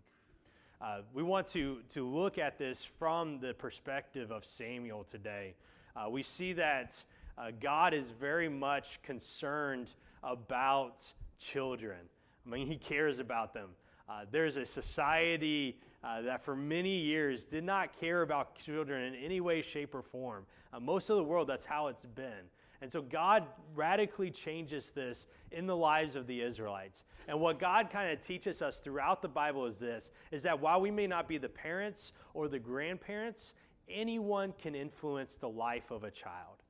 Uh, 0.81 1.03
we 1.14 1.22
want 1.22 1.46
to, 1.46 1.79
to 1.88 2.05
look 2.05 2.38
at 2.38 2.59
this 2.59 2.85
from 2.85 3.38
the 3.38 3.55
perspective 3.55 4.33
of 4.33 4.44
Samuel 4.44 5.05
today. 5.05 5.55
Uh, 5.94 6.11
we 6.11 6.25
see 6.25 6.53
that 6.55 7.01
uh, 7.38 7.53
God 7.61 7.94
is 7.94 8.11
very 8.11 8.48
much 8.48 9.01
concerned 9.03 9.92
about 10.25 11.05
children. 11.38 11.98
I 12.44 12.51
mean, 12.51 12.66
He 12.66 12.77
cares 12.77 13.20
about 13.20 13.55
them. 13.55 13.68
Uh, 14.09 14.25
there's 14.31 14.57
a 14.57 14.66
society 14.66 15.79
that 16.25 16.42
for 16.42 16.57
many 16.57 16.96
years 16.96 17.44
did 17.44 17.62
not 17.62 17.98
care 17.98 18.22
about 18.22 18.57
children 18.57 19.14
in 19.14 19.25
any 19.25 19.40
way, 19.40 19.62
shape, 19.62 19.94
or 19.94 20.03
form. 20.03 20.44
most 20.81 21.11
of 21.11 21.16
the 21.16 21.22
world, 21.22 21.48
that's 21.48 21.64
how 21.64 21.87
it's 21.87 22.05
been. 22.05 22.51
And 22.83 22.90
so 22.90 23.01
God 23.01 23.45
radically 23.77 24.29
changes 24.29 24.90
this 24.90 25.29
in 25.53 25.66
the 25.66 25.77
lives 25.77 26.16
of 26.16 26.27
the 26.27 26.42
Israelites. 26.42 27.05
And 27.29 27.40
what 27.40 27.61
God 27.61 27.90
kind 27.90 28.12
of 28.12 28.21
teaches 28.21 28.61
us 28.61 28.81
throughout 28.81 29.23
the 29.23 29.29
Bible 29.29 29.66
is 29.66 29.79
this 29.79 30.11
is 30.33 30.42
that 30.42 30.61
while 30.61 30.81
we 30.81 30.90
may 30.90 31.07
not 31.07 31.29
be 31.29 31.38
the 31.38 31.49
parents 31.49 32.11
or 32.35 32.49
the 32.49 32.59
grandparents, 32.59 33.55
anyone 33.88 34.53
can 34.59 34.75
influence 34.75 35.37
the 35.37 35.49
life 35.49 35.92
of 35.92 36.03
a 36.03 36.11
child. 36.11 36.64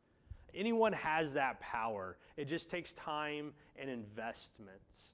Anyone 0.54 0.92
has 0.92 1.32
that 1.32 1.60
power. 1.60 2.18
It 2.36 2.44
just 2.44 2.68
takes 2.68 2.92
time 2.92 3.54
and 3.76 3.88
investments. 3.88 5.11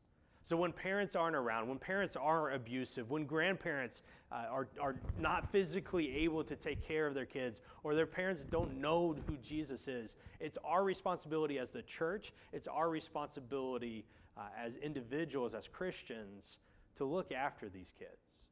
So 0.48 0.56
when 0.56 0.72
parents 0.72 1.14
aren't 1.14 1.36
around, 1.36 1.68
when 1.68 1.76
parents 1.76 2.16
are 2.16 2.52
abusive, 2.52 3.10
when 3.10 3.26
grandparents 3.26 4.00
uh, 4.32 4.46
are, 4.50 4.66
are 4.80 4.96
not 5.20 5.52
physically 5.52 6.10
able 6.24 6.42
to 6.42 6.56
take 6.56 6.82
care 6.82 7.06
of 7.06 7.12
their 7.12 7.26
kids, 7.26 7.60
or 7.82 7.94
their 7.94 8.06
parents 8.06 8.44
don't 8.44 8.80
know 8.80 9.14
who 9.26 9.36
Jesus 9.42 9.88
is, 9.88 10.14
it's 10.40 10.56
our 10.64 10.84
responsibility 10.84 11.58
as 11.58 11.74
the 11.74 11.82
church, 11.82 12.32
it's 12.54 12.66
our 12.66 12.88
responsibility 12.88 14.06
uh, 14.38 14.44
as 14.58 14.78
individuals, 14.78 15.54
as 15.54 15.68
Christians, 15.68 16.56
to 16.96 17.04
look 17.04 17.30
after 17.30 17.68
these 17.68 17.92
kids. 17.98 18.46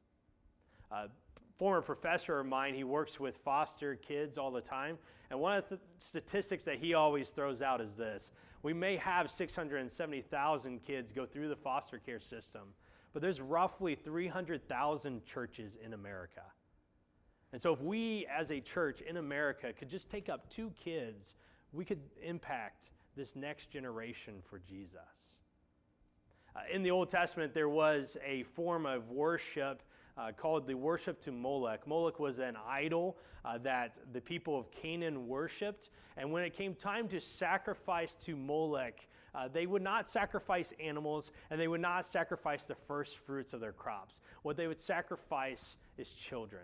Uh, 0.91 1.07
former 1.57 1.81
professor 1.81 2.39
of 2.39 2.45
mine, 2.45 2.75
he 2.75 2.83
works 2.83 3.19
with 3.19 3.37
foster 3.37 3.95
kids 3.95 4.37
all 4.37 4.51
the 4.51 4.61
time. 4.61 4.97
And 5.29 5.39
one 5.39 5.57
of 5.57 5.67
the 5.67 5.79
statistics 5.97 6.63
that 6.65 6.77
he 6.77 6.93
always 6.93 7.31
throws 7.31 7.61
out 7.61 7.81
is 7.81 7.95
this 7.95 8.31
we 8.63 8.73
may 8.73 8.95
have 8.97 9.29
670,000 9.29 10.83
kids 10.83 11.11
go 11.11 11.25
through 11.25 11.49
the 11.49 11.55
foster 11.55 11.99
care 11.99 12.19
system, 12.19 12.73
but 13.13 13.21
there's 13.21 13.41
roughly 13.41 13.95
300,000 13.95 15.25
churches 15.25 15.77
in 15.83 15.93
America. 15.93 16.43
And 17.53 17.61
so, 17.61 17.73
if 17.73 17.81
we 17.81 18.27
as 18.27 18.51
a 18.51 18.59
church 18.59 19.01
in 19.01 19.17
America 19.17 19.71
could 19.73 19.89
just 19.89 20.09
take 20.09 20.29
up 20.29 20.49
two 20.49 20.71
kids, 20.71 21.33
we 21.71 21.85
could 21.85 22.01
impact 22.21 22.91
this 23.15 23.35
next 23.35 23.69
generation 23.71 24.35
for 24.47 24.59
Jesus. 24.59 25.37
Uh, 26.55 26.59
in 26.71 26.83
the 26.83 26.91
Old 26.91 27.09
Testament, 27.09 27.53
there 27.53 27.69
was 27.69 28.17
a 28.25 28.43
form 28.43 28.85
of 28.85 29.09
worship 29.09 29.81
uh, 30.17 30.31
called 30.31 30.67
the 30.67 30.73
worship 30.73 31.19
to 31.21 31.31
Moloch. 31.31 31.85
Moloch 31.87 32.19
was 32.19 32.39
an 32.39 32.57
idol 32.67 33.17
uh, 33.45 33.57
that 33.59 33.99
the 34.13 34.21
people 34.21 34.59
of 34.59 34.71
Canaan 34.71 35.27
worshiped. 35.27 35.89
And 36.17 36.31
when 36.31 36.43
it 36.43 36.53
came 36.53 36.73
time 36.73 37.07
to 37.09 37.19
sacrifice 37.19 38.15
to 38.15 38.35
Moloch, 38.35 38.99
uh, 39.35 39.47
they 39.47 39.65
would 39.65 39.81
not 39.81 40.07
sacrifice 40.07 40.73
animals 40.79 41.31
and 41.51 41.59
they 41.59 41.67
would 41.67 41.81
not 41.81 42.05
sacrifice 42.07 42.65
the 42.65 42.75
first 42.87 43.17
fruits 43.17 43.53
of 43.53 43.59
their 43.59 43.73
crops. 43.73 44.21
What 44.41 44.57
they 44.57 44.67
would 44.67 44.81
sacrifice 44.81 45.75
is 45.97 46.11
children. 46.11 46.63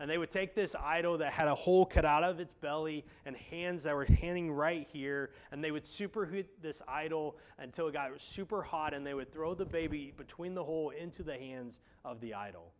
And 0.00 0.10
they 0.10 0.16
would 0.16 0.30
take 0.30 0.54
this 0.54 0.74
idol 0.74 1.18
that 1.18 1.30
had 1.30 1.46
a 1.46 1.54
hole 1.54 1.84
cut 1.84 2.06
out 2.06 2.24
of 2.24 2.40
its 2.40 2.54
belly 2.54 3.04
and 3.26 3.36
hands 3.36 3.82
that 3.82 3.94
were 3.94 4.06
hanging 4.06 4.50
right 4.50 4.88
here, 4.90 5.30
and 5.52 5.62
they 5.62 5.70
would 5.70 5.84
superheat 5.84 6.46
this 6.62 6.80
idol 6.88 7.36
until 7.58 7.86
it 7.86 7.92
got 7.92 8.18
super 8.18 8.62
hot, 8.62 8.94
and 8.94 9.06
they 9.06 9.12
would 9.12 9.30
throw 9.30 9.52
the 9.52 9.66
baby 9.66 10.14
between 10.16 10.54
the 10.54 10.64
hole 10.64 10.88
into 10.90 11.22
the 11.22 11.36
hands 11.36 11.80
of 12.02 12.18
the 12.22 12.32
idol. 12.32 12.72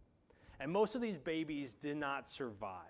And 0.61 0.73
most 0.73 0.95
of 0.95 1.03
these 1.03 1.19
babies 1.19 1.75
did 1.75 1.99
not 1.99 2.27
survive. 2.27 2.81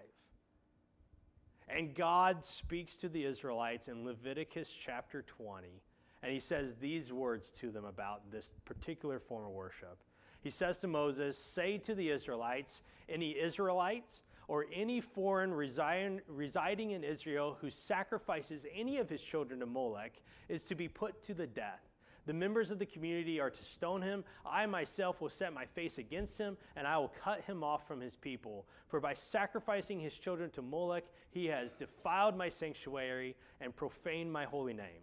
And 1.68 1.92
God 1.92 2.44
speaks 2.44 2.98
to 2.98 3.08
the 3.08 3.24
Israelites 3.24 3.88
in 3.88 4.04
Leviticus 4.04 4.72
chapter 4.72 5.22
20, 5.22 5.82
and 6.22 6.32
he 6.32 6.38
says 6.38 6.76
these 6.76 7.12
words 7.12 7.50
to 7.52 7.72
them 7.72 7.84
about 7.84 8.30
this 8.30 8.52
particular 8.64 9.18
form 9.18 9.46
of 9.46 9.52
worship 9.52 9.98
he 10.42 10.50
says 10.50 10.78
to 10.78 10.88
Moses, 10.88 11.36
Say 11.36 11.78
to 11.78 11.94
the 11.94 12.10
Israelites, 12.10 12.82
any 13.08 13.38
Israelites 13.38 14.22
or 14.48 14.66
any 14.72 15.00
foreign 15.00 15.52
residing, 15.52 16.20
residing 16.26 16.90
in 16.92 17.04
Israel 17.04 17.56
who 17.60 17.70
sacrifices 17.70 18.66
any 18.74 18.98
of 18.98 19.08
his 19.08 19.22
children 19.22 19.60
to 19.60 19.66
Molech 19.66 20.20
is 20.48 20.64
to 20.64 20.74
be 20.74 20.88
put 20.88 21.22
to 21.22 21.34
the 21.34 21.46
death. 21.46 21.90
The 22.26 22.34
members 22.34 22.70
of 22.70 22.78
the 22.78 22.86
community 22.86 23.40
are 23.40 23.50
to 23.50 23.64
stone 23.64 24.02
him. 24.02 24.24
I 24.44 24.66
myself 24.66 25.20
will 25.20 25.30
set 25.30 25.52
my 25.52 25.64
face 25.64 25.98
against 25.98 26.38
him, 26.38 26.56
and 26.76 26.86
I 26.86 26.98
will 26.98 27.12
cut 27.22 27.40
him 27.42 27.64
off 27.64 27.86
from 27.88 28.00
his 28.00 28.14
people. 28.14 28.66
For 28.88 29.00
by 29.00 29.14
sacrificing 29.14 29.98
his 29.98 30.18
children 30.18 30.50
to 30.50 30.62
Molech, 30.62 31.04
he 31.30 31.46
has 31.46 31.72
defiled 31.72 32.36
my 32.36 32.48
sanctuary 32.48 33.36
and 33.60 33.74
profaned 33.74 34.32
my 34.32 34.44
holy 34.44 34.74
name. 34.74 35.02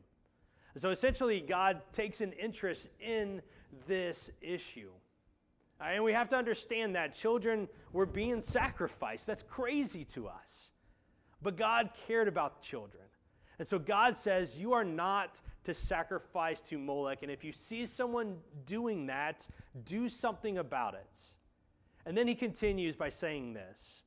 So 0.76 0.92
essentially, 0.92 1.42
God 1.42 1.82
takes 1.92 2.22
an 2.22 2.34
interest 2.34 2.88
in 3.00 3.42
this 3.88 4.30
issue. 4.42 4.92
Uh, 5.80 5.86
and 5.86 6.04
we 6.04 6.14
have 6.14 6.30
to 6.30 6.36
understand 6.36 6.96
that 6.96 7.14
children 7.14 7.68
were 7.94 8.06
being 8.06 8.42
sacrificed. 8.42 9.28
That's 9.28 9.44
crazy 9.44 10.04
to 10.06 10.28
us. 10.28 10.70
But 11.42 11.56
God 11.56 11.92
cared 12.08 12.28
about 12.28 12.62
children. 12.62 13.04
And 13.60 13.68
so 13.68 13.80
God 13.80 14.16
says, 14.16 14.58
You 14.58 14.74
are 14.74 14.84
not 14.84 15.42
to 15.64 15.74
sacrifice 15.74 16.62
to 16.62 16.78
Molech. 16.78 17.24
And 17.24 17.32
if 17.32 17.44
you 17.44 17.52
see 17.52 17.86
someone 17.86 18.38
doing 18.66 19.08
that, 19.08 19.48
do 19.86 20.10
something 20.10 20.58
about 20.58 20.94
it. 20.94 21.20
And 22.06 22.18
then 22.18 22.28
he 22.28 22.36
continues 22.36 22.96
by 22.96 23.10
saying 23.10 23.54
this 23.54 24.04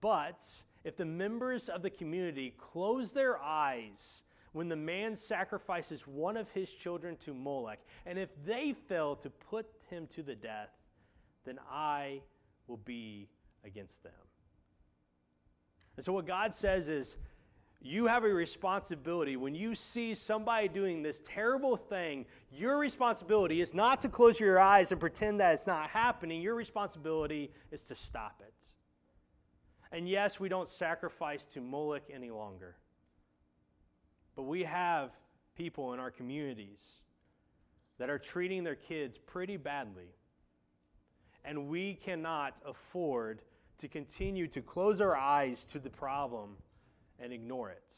But 0.00 0.44
if 0.84 0.96
the 0.96 1.04
members 1.04 1.68
of 1.68 1.82
the 1.82 1.90
community 1.90 2.54
close 2.58 3.12
their 3.12 3.38
eyes 3.38 4.22
when 4.52 4.68
the 4.68 4.76
man 4.76 5.14
sacrifices 5.14 6.06
one 6.06 6.36
of 6.36 6.50
his 6.50 6.72
children 6.72 7.16
to 7.16 7.34
Molech, 7.34 7.80
and 8.06 8.18
if 8.18 8.30
they 8.44 8.72
fail 8.72 9.14
to 9.16 9.28
put 9.28 9.66
him 9.90 10.06
to 10.08 10.22
the 10.22 10.34
death, 10.34 10.70
then 11.46 11.58
I 11.70 12.20
will 12.66 12.76
be 12.76 13.28
against 13.64 14.02
them. 14.02 14.12
And 15.96 16.04
so, 16.04 16.12
what 16.12 16.26
God 16.26 16.52
says 16.52 16.90
is, 16.90 17.16
you 17.80 18.06
have 18.06 18.24
a 18.24 18.28
responsibility 18.28 19.36
when 19.36 19.54
you 19.54 19.74
see 19.74 20.14
somebody 20.14 20.66
doing 20.66 21.02
this 21.02 21.20
terrible 21.24 21.76
thing. 21.76 22.26
Your 22.50 22.78
responsibility 22.78 23.60
is 23.60 23.74
not 23.74 24.00
to 24.00 24.08
close 24.08 24.40
your 24.40 24.58
eyes 24.58 24.92
and 24.92 25.00
pretend 25.00 25.40
that 25.40 25.52
it's 25.52 25.66
not 25.66 25.88
happening. 25.90 26.42
Your 26.42 26.54
responsibility 26.54 27.52
is 27.70 27.86
to 27.86 27.94
stop 27.94 28.42
it. 28.46 28.54
And 29.92 30.08
yes, 30.08 30.40
we 30.40 30.48
don't 30.48 30.68
sacrifice 30.68 31.46
to 31.46 31.60
Moloch 31.60 32.02
any 32.12 32.30
longer. 32.30 32.76
But 34.34 34.42
we 34.42 34.64
have 34.64 35.12
people 35.54 35.94
in 35.94 36.00
our 36.00 36.10
communities 36.10 36.80
that 37.98 38.10
are 38.10 38.18
treating 38.18 38.64
their 38.64 38.74
kids 38.74 39.16
pretty 39.16 39.56
badly. 39.56 40.08
And 41.46 41.68
we 41.68 41.94
cannot 41.94 42.60
afford 42.66 43.40
to 43.78 43.88
continue 43.88 44.46
to 44.48 44.60
close 44.60 45.00
our 45.00 45.16
eyes 45.16 45.64
to 45.66 45.78
the 45.78 45.88
problem 45.88 46.56
and 47.18 47.32
ignore 47.32 47.70
it. 47.70 47.94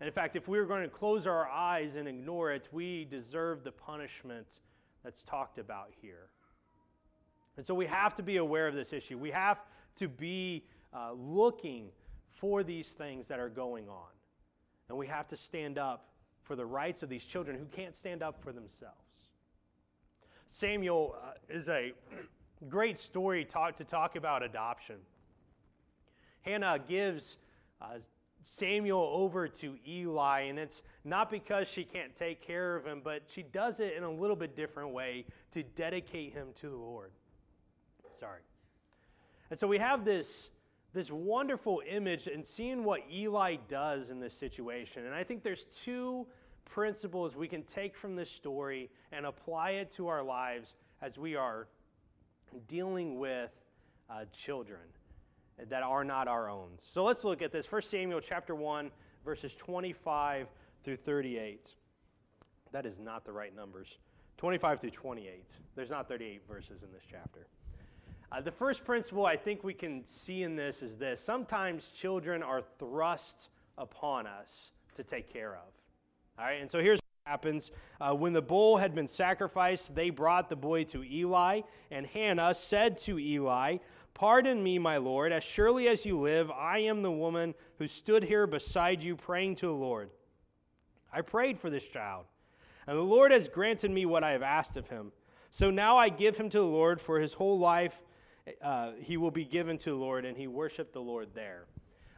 And 0.00 0.06
in 0.06 0.12
fact, 0.12 0.36
if 0.36 0.46
we 0.46 0.58
are 0.58 0.66
going 0.66 0.82
to 0.82 0.88
close 0.88 1.26
our 1.26 1.48
eyes 1.48 1.96
and 1.96 2.06
ignore 2.06 2.52
it, 2.52 2.68
we 2.70 3.04
deserve 3.06 3.64
the 3.64 3.72
punishment 3.72 4.60
that's 5.02 5.22
talked 5.22 5.58
about 5.58 5.90
here. 6.00 6.30
And 7.56 7.64
so 7.64 7.74
we 7.74 7.86
have 7.86 8.14
to 8.16 8.22
be 8.22 8.36
aware 8.36 8.68
of 8.68 8.74
this 8.74 8.92
issue. 8.92 9.18
We 9.18 9.30
have 9.30 9.58
to 9.96 10.08
be 10.08 10.64
uh, 10.92 11.12
looking 11.12 11.88
for 12.30 12.62
these 12.62 12.92
things 12.92 13.26
that 13.28 13.40
are 13.40 13.48
going 13.48 13.88
on. 13.88 14.10
And 14.88 14.98
we 14.98 15.06
have 15.06 15.26
to 15.28 15.36
stand 15.36 15.78
up 15.78 16.10
for 16.42 16.54
the 16.54 16.66
rights 16.66 17.02
of 17.02 17.08
these 17.08 17.26
children 17.26 17.58
who 17.58 17.64
can't 17.64 17.94
stand 17.94 18.22
up 18.22 18.40
for 18.42 18.52
themselves. 18.52 19.25
Samuel 20.48 21.16
uh, 21.22 21.32
is 21.48 21.68
a 21.68 21.92
great 22.68 22.98
story 22.98 23.44
talk, 23.44 23.76
to 23.76 23.84
talk 23.84 24.16
about 24.16 24.42
adoption. 24.42 24.96
Hannah 26.42 26.78
gives 26.78 27.36
uh, 27.80 27.98
Samuel 28.42 29.10
over 29.12 29.48
to 29.48 29.76
Eli, 29.86 30.42
and 30.42 30.58
it's 30.58 30.82
not 31.04 31.30
because 31.30 31.68
she 31.68 31.82
can't 31.82 32.14
take 32.14 32.40
care 32.40 32.76
of 32.76 32.86
him, 32.86 33.00
but 33.02 33.22
she 33.26 33.42
does 33.42 33.80
it 33.80 33.94
in 33.96 34.04
a 34.04 34.10
little 34.10 34.36
bit 34.36 34.54
different 34.54 34.90
way 34.90 35.24
to 35.50 35.64
dedicate 35.64 36.32
him 36.32 36.48
to 36.54 36.68
the 36.68 36.76
Lord. 36.76 37.10
Sorry. 38.18 38.40
And 39.50 39.58
so 39.58 39.66
we 39.66 39.78
have 39.78 40.04
this, 40.04 40.48
this 40.92 41.10
wonderful 41.10 41.82
image 41.88 42.28
and 42.28 42.44
seeing 42.44 42.84
what 42.84 43.00
Eli 43.12 43.56
does 43.68 44.10
in 44.10 44.20
this 44.20 44.34
situation. 44.34 45.06
And 45.06 45.14
I 45.14 45.24
think 45.24 45.42
there's 45.42 45.64
two 45.64 46.26
principles 46.66 47.34
we 47.34 47.48
can 47.48 47.62
take 47.62 47.96
from 47.96 48.14
this 48.14 48.30
story 48.30 48.90
and 49.12 49.24
apply 49.24 49.70
it 49.70 49.90
to 49.92 50.08
our 50.08 50.22
lives 50.22 50.74
as 51.00 51.18
we 51.18 51.34
are 51.34 51.68
dealing 52.68 53.18
with 53.18 53.50
uh, 54.10 54.24
children 54.32 54.80
that 55.68 55.82
are 55.82 56.04
not 56.04 56.28
our 56.28 56.50
own. 56.50 56.68
So 56.78 57.02
let's 57.04 57.24
look 57.24 57.40
at 57.40 57.50
this. 57.50 57.70
1 57.70 57.82
Samuel 57.82 58.20
chapter 58.20 58.54
1, 58.54 58.90
verses 59.24 59.54
25 59.54 60.48
through 60.82 60.96
38. 60.96 61.74
That 62.72 62.84
is 62.84 63.00
not 63.00 63.24
the 63.24 63.32
right 63.32 63.54
numbers. 63.54 63.98
25 64.36 64.80
through 64.80 64.90
28. 64.90 65.44
There's 65.74 65.90
not 65.90 66.08
38 66.08 66.42
verses 66.46 66.82
in 66.82 66.92
this 66.92 67.04
chapter. 67.10 67.46
Uh, 68.30 68.40
the 68.40 68.50
first 68.50 68.84
principle 68.84 69.24
I 69.24 69.36
think 69.36 69.64
we 69.64 69.72
can 69.72 70.04
see 70.04 70.42
in 70.42 70.56
this 70.56 70.82
is 70.82 70.96
this 70.96 71.20
sometimes 71.20 71.90
children 71.90 72.42
are 72.42 72.62
thrust 72.78 73.48
upon 73.78 74.26
us 74.26 74.72
to 74.94 75.02
take 75.02 75.32
care 75.32 75.54
of. 75.54 75.75
All 76.38 76.44
right, 76.44 76.60
and 76.60 76.70
so 76.70 76.80
here's 76.80 76.98
what 76.98 77.30
happens. 77.30 77.70
Uh, 78.00 78.14
when 78.14 78.32
the 78.32 78.42
bull 78.42 78.76
had 78.76 78.94
been 78.94 79.06
sacrificed, 79.06 79.94
they 79.94 80.10
brought 80.10 80.48
the 80.48 80.56
boy 80.56 80.84
to 80.84 81.02
Eli, 81.02 81.62
and 81.90 82.06
Hannah 82.06 82.54
said 82.54 82.98
to 82.98 83.18
Eli, 83.18 83.78
Pardon 84.14 84.62
me, 84.62 84.78
my 84.78 84.96
Lord, 84.96 85.32
as 85.32 85.44
surely 85.44 85.88
as 85.88 86.06
you 86.06 86.18
live, 86.18 86.50
I 86.50 86.78
am 86.78 87.02
the 87.02 87.10
woman 87.10 87.54
who 87.78 87.86
stood 87.86 88.22
here 88.22 88.46
beside 88.46 89.02
you 89.02 89.16
praying 89.16 89.56
to 89.56 89.66
the 89.66 89.72
Lord. 89.72 90.10
I 91.12 91.20
prayed 91.20 91.58
for 91.58 91.70
this 91.70 91.86
child, 91.86 92.24
and 92.86 92.96
the 92.96 93.02
Lord 93.02 93.32
has 93.32 93.48
granted 93.48 93.90
me 93.90 94.06
what 94.06 94.24
I 94.24 94.32
have 94.32 94.42
asked 94.42 94.76
of 94.76 94.88
him. 94.88 95.12
So 95.50 95.70
now 95.70 95.96
I 95.96 96.08
give 96.08 96.36
him 96.36 96.48
to 96.50 96.58
the 96.58 96.64
Lord 96.64 97.00
for 97.00 97.20
his 97.20 97.34
whole 97.34 97.58
life 97.58 98.00
uh, 98.62 98.92
he 99.00 99.16
will 99.16 99.30
be 99.30 99.44
given 99.44 99.78
to 99.78 99.90
the 99.90 99.96
Lord, 99.96 100.24
and 100.24 100.36
he 100.36 100.46
worshiped 100.46 100.92
the 100.92 101.00
Lord 101.00 101.28
there. 101.34 101.64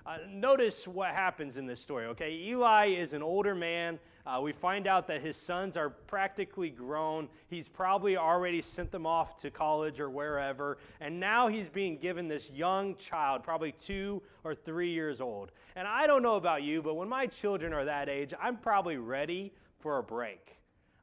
Uh, 0.09 0.16
notice 0.31 0.88
what 0.88 1.11
happens 1.11 1.59
in 1.59 1.66
this 1.66 1.79
story, 1.79 2.07
okay? 2.07 2.33
Eli 2.33 2.87
is 2.87 3.12
an 3.12 3.23
older 3.23 3.55
man. 3.55 3.99
Uh, 4.25 4.40
we 4.42 4.53
find 4.53 4.87
out 4.87 5.07
that 5.07 5.21
his 5.21 5.37
sons 5.37 5.77
are 5.77 5.90
practically 5.90 6.71
grown. 6.71 7.29
He's 7.49 7.68
probably 7.68 8.16
already 8.16 8.62
sent 8.62 8.90
them 8.90 9.05
off 9.05 9.37
to 9.42 9.51
college 9.51 10.01
or 10.01 10.09
wherever. 10.09 10.79
And 11.03 11.21
now 11.21 11.49
he's 11.49 11.68
being 11.68 11.99
given 11.99 12.27
this 12.27 12.51
young 12.51 12.97
child, 12.97 13.42
probably 13.42 13.73
two 13.73 14.23
or 14.44 14.55
three 14.55 14.90
years 14.90 15.21
old. 15.21 15.53
And 15.77 15.87
I 15.87 16.07
don't 16.07 16.23
know 16.23 16.37
about 16.37 16.62
you, 16.62 16.81
but 16.81 16.94
when 16.94 17.11
my 17.11 17.27
children 17.27 17.75
are 17.75 17.85
that 17.85 18.09
age, 18.09 18.33
I'm 18.40 18.57
probably 18.57 18.97
ready 18.97 19.53
for 19.79 19.99
a 19.99 20.03
break. 20.03 20.57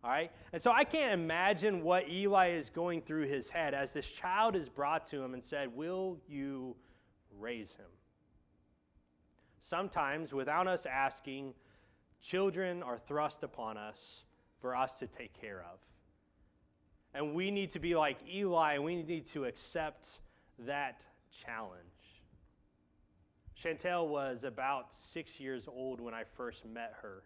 All 0.03 0.09
right? 0.09 0.31
And 0.51 0.59
so 0.59 0.71
I 0.71 0.83
can't 0.83 1.13
imagine 1.13 1.83
what 1.83 2.09
Eli 2.09 2.53
is 2.53 2.71
going 2.71 3.03
through 3.03 3.27
his 3.27 3.49
head 3.49 3.75
as 3.75 3.93
this 3.93 4.09
child 4.09 4.55
is 4.55 4.67
brought 4.67 5.05
to 5.07 5.21
him 5.21 5.35
and 5.35 5.43
said, 5.43 5.75
Will 5.75 6.17
you 6.27 6.75
raise 7.37 7.75
him? 7.75 7.85
Sometimes, 9.67 10.31
without 10.31 10.67
us 10.67 10.85
asking, 10.85 11.55
children 12.21 12.83
are 12.83 12.99
thrust 12.99 13.41
upon 13.41 13.77
us 13.77 14.23
for 14.61 14.75
us 14.75 14.99
to 14.99 15.07
take 15.07 15.33
care 15.33 15.65
of. 15.71 15.79
And 17.15 17.33
we 17.33 17.49
need 17.49 17.71
to 17.71 17.79
be 17.79 17.95
like 17.95 18.19
Eli, 18.31 18.77
we 18.77 19.01
need 19.01 19.25
to 19.27 19.45
accept 19.45 20.19
that 20.59 21.03
challenge. 21.31 21.81
Chantel 23.59 24.07
was 24.07 24.43
about 24.43 24.93
six 24.93 25.39
years 25.39 25.67
old 25.67 25.99
when 25.99 26.13
I 26.13 26.25
first 26.37 26.63
met 26.67 26.93
her. 27.01 27.23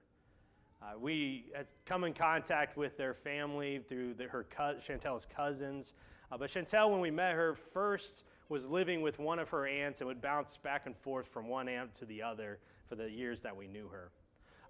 Uh, 0.82 0.98
we 0.98 1.52
had 1.54 1.68
come 1.86 2.06
in 2.06 2.14
contact 2.14 2.78
with 2.78 2.96
their 2.96 3.14
family 3.14 3.82
through 3.90 4.14
the, 4.14 4.24
her 4.24 4.46
co- 4.50 4.76
Chantel's 4.76 5.26
cousins. 5.26 5.92
Uh, 6.32 6.38
but 6.38 6.50
Chantel, 6.50 6.90
when 6.90 7.02
we 7.02 7.12
met 7.12 7.34
her, 7.34 7.54
first 7.74 8.24
was 8.50 8.68
living 8.68 9.02
with 9.02 9.20
one 9.20 9.40
of 9.40 9.50
her 9.50 9.68
aunts 9.68 10.02
and 10.02 10.08
would 10.08 10.22
bounce 10.22 10.58
back 10.58 10.88
and 10.88 10.98
forth 10.98 11.28
from 11.28 11.48
one 11.48 11.70
aunt 11.70 11.94
to 11.94 12.06
the 12.06 12.22
other 12.22 12.60
for 12.88 12.96
the 12.96 13.10
years 13.10 13.42
that 13.44 13.56
we 13.56 13.68
knew 13.68 13.88
her. 13.88 14.10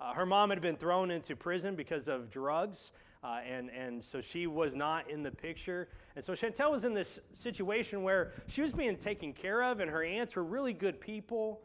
Uh, 0.02 0.14
her 0.14 0.26
mom 0.26 0.50
had 0.50 0.62
been 0.62 0.76
thrown 0.76 1.12
into 1.12 1.36
prison 1.36 1.76
because 1.76 2.08
of 2.08 2.30
drugs, 2.30 2.92
uh, 3.24 3.40
and, 3.46 3.70
and 3.70 4.04
so 4.04 4.22
she 4.22 4.48
was 4.48 4.76
not 4.76 5.10
in 5.10 5.24
the 5.24 5.32
picture. 5.32 5.90
And 6.16 6.24
so 6.24 6.34
Chantel 6.34 6.72
was 6.72 6.86
in 6.86 6.94
this 6.94 7.20
situation 7.32 8.04
where 8.04 8.34
she 8.48 8.62
was 8.62 8.72
being 8.72 8.96
taken 8.98 9.34
care 9.34 9.64
of, 9.64 9.80
and 9.80 9.90
her 9.90 10.04
aunts 10.04 10.36
were 10.36 10.44
really 10.44 10.74
good 10.74 11.00
people, 11.00 11.62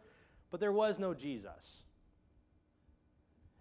but 0.51 0.61
there 0.61 0.73
was 0.73 0.99
no 0.99 1.15
Jesus. 1.15 1.83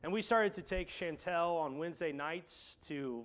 And 0.03 0.11
we 0.11 0.21
started 0.21 0.53
to 0.53 0.61
take 0.61 0.89
Chantel 0.89 1.59
on 1.59 1.77
Wednesday 1.77 2.11
nights 2.11 2.77
to, 2.87 3.23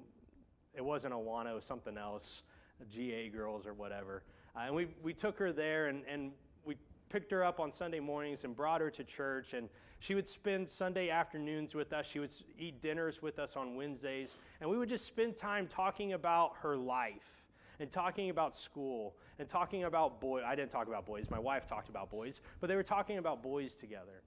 it 0.74 0.84
wasn't 0.84 1.12
was 1.54 1.64
something 1.64 1.98
else, 1.98 2.42
GA 2.90 3.28
girls 3.30 3.66
or 3.66 3.74
whatever. 3.74 4.22
Uh, 4.58 4.66
and 4.66 4.74
we, 4.74 4.88
we 5.02 5.12
took 5.12 5.38
her 5.38 5.52
there 5.52 5.86
and, 5.86 6.02
and 6.10 6.32
we 6.64 6.76
picked 7.08 7.30
her 7.30 7.44
up 7.44 7.60
on 7.60 7.70
Sunday 7.70 8.00
mornings 8.00 8.44
and 8.44 8.56
brought 8.56 8.80
her 8.80 8.90
to 8.90 9.04
church. 9.04 9.54
And 9.54 9.68
she 10.00 10.14
would 10.14 10.26
spend 10.26 10.68
Sunday 10.68 11.10
afternoons 11.10 11.74
with 11.74 11.92
us. 11.92 12.06
She 12.06 12.18
would 12.18 12.32
eat 12.58 12.80
dinners 12.80 13.22
with 13.22 13.38
us 13.38 13.56
on 13.56 13.76
Wednesdays. 13.76 14.36
And 14.60 14.68
we 14.68 14.78
would 14.78 14.88
just 14.88 15.04
spend 15.04 15.36
time 15.36 15.66
talking 15.66 16.12
about 16.12 16.52
her 16.62 16.76
life 16.76 17.44
and 17.80 17.90
talking 17.90 18.30
about 18.30 18.54
school 18.54 19.14
and 19.38 19.46
talking 19.46 19.84
about 19.84 20.20
boys. 20.20 20.42
I 20.44 20.56
didn't 20.56 20.70
talk 20.70 20.88
about 20.88 21.06
boys, 21.06 21.30
my 21.30 21.38
wife 21.38 21.66
talked 21.66 21.88
about 21.88 22.10
boys, 22.10 22.40
but 22.60 22.66
they 22.66 22.74
were 22.74 22.82
talking 22.82 23.18
about 23.18 23.42
boys 23.42 23.76
together. 23.76 24.22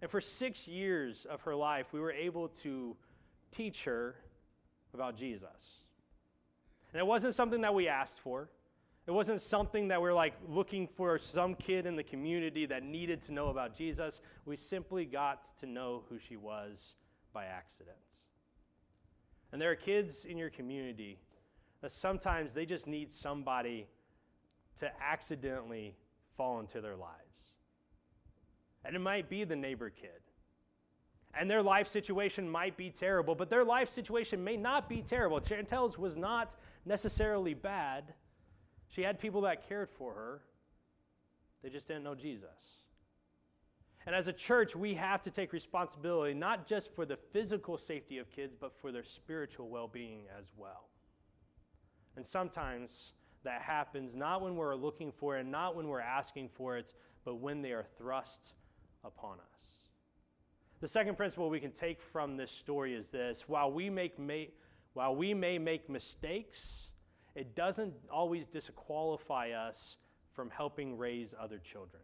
And 0.00 0.10
for 0.10 0.20
six 0.20 0.68
years 0.68 1.26
of 1.28 1.40
her 1.42 1.54
life, 1.54 1.92
we 1.92 1.98
were 1.98 2.12
able 2.12 2.48
to 2.62 2.96
teach 3.50 3.84
her 3.84 4.14
about 4.94 5.16
Jesus. 5.16 5.74
And 6.92 7.00
it 7.00 7.06
wasn't 7.06 7.34
something 7.34 7.62
that 7.62 7.74
we 7.74 7.88
asked 7.88 8.20
for. 8.20 8.48
It 9.06 9.10
wasn't 9.10 9.40
something 9.40 9.88
that 9.88 10.00
we're 10.00 10.14
like 10.14 10.34
looking 10.48 10.86
for 10.86 11.18
some 11.18 11.54
kid 11.54 11.86
in 11.86 11.96
the 11.96 12.04
community 12.04 12.66
that 12.66 12.84
needed 12.84 13.20
to 13.22 13.32
know 13.32 13.48
about 13.48 13.76
Jesus. 13.76 14.20
We 14.44 14.56
simply 14.56 15.04
got 15.04 15.48
to 15.58 15.66
know 15.66 16.04
who 16.08 16.18
she 16.18 16.36
was 16.36 16.94
by 17.32 17.46
accident. 17.46 17.96
And 19.50 19.60
there 19.60 19.70
are 19.70 19.76
kids 19.76 20.24
in 20.24 20.38
your 20.38 20.50
community 20.50 21.18
that 21.80 21.90
sometimes 21.90 22.54
they 22.54 22.64
just 22.64 22.86
need 22.86 23.10
somebody 23.10 23.88
to 24.78 24.90
accidentally 25.02 25.96
fall 26.36 26.60
into 26.60 26.80
their 26.80 26.96
lives. 26.96 27.52
And 28.84 28.96
it 28.96 29.00
might 29.00 29.28
be 29.28 29.44
the 29.44 29.56
neighbor 29.56 29.90
kid. 29.90 30.10
And 31.34 31.50
their 31.50 31.62
life 31.62 31.88
situation 31.88 32.48
might 32.48 32.76
be 32.76 32.90
terrible, 32.90 33.34
but 33.34 33.50
their 33.50 33.64
life 33.64 33.88
situation 33.88 34.42
may 34.42 34.56
not 34.56 34.88
be 34.88 35.02
terrible. 35.02 35.40
Chantel's 35.40 35.98
was 35.98 36.16
not 36.16 36.54
necessarily 36.84 37.54
bad. 37.54 38.14
She 38.94 39.02
had 39.02 39.18
people 39.18 39.40
that 39.42 39.66
cared 39.66 39.88
for 39.90 40.12
her, 40.12 40.42
they 41.62 41.70
just 41.70 41.88
didn't 41.88 42.04
know 42.04 42.14
Jesus. 42.14 42.82
And 44.04 44.14
as 44.14 44.28
a 44.28 44.32
church, 44.32 44.76
we 44.76 44.94
have 44.94 45.22
to 45.22 45.30
take 45.30 45.52
responsibility 45.52 46.34
not 46.34 46.66
just 46.66 46.94
for 46.94 47.06
the 47.06 47.16
physical 47.16 47.78
safety 47.78 48.18
of 48.18 48.30
kids, 48.30 48.54
but 48.58 48.76
for 48.76 48.92
their 48.92 49.04
spiritual 49.04 49.68
well 49.68 49.88
being 49.88 50.24
as 50.38 50.50
well. 50.56 50.88
And 52.16 52.26
sometimes 52.26 53.12
that 53.44 53.62
happens 53.62 54.14
not 54.14 54.42
when 54.42 54.56
we're 54.56 54.74
looking 54.74 55.10
for 55.10 55.38
it, 55.38 55.46
not 55.46 55.74
when 55.74 55.88
we're 55.88 56.00
asking 56.00 56.50
for 56.50 56.76
it, 56.76 56.94
but 57.24 57.36
when 57.36 57.62
they 57.62 57.72
are 57.72 57.86
thrust 57.96 58.52
upon 59.04 59.38
us. 59.38 59.62
The 60.80 60.88
second 60.88 61.16
principle 61.16 61.48
we 61.48 61.60
can 61.60 61.70
take 61.70 62.02
from 62.02 62.36
this 62.36 62.50
story 62.50 62.94
is 62.94 63.08
this 63.08 63.48
while 63.48 63.72
we, 63.72 63.88
make, 63.88 64.18
may, 64.18 64.50
while 64.92 65.16
we 65.16 65.32
may 65.32 65.58
make 65.58 65.88
mistakes, 65.88 66.88
it 67.34 67.54
doesn't 67.54 67.94
always 68.10 68.46
disqualify 68.46 69.50
us 69.50 69.96
from 70.32 70.50
helping 70.50 70.96
raise 70.96 71.34
other 71.38 71.58
children. 71.58 72.02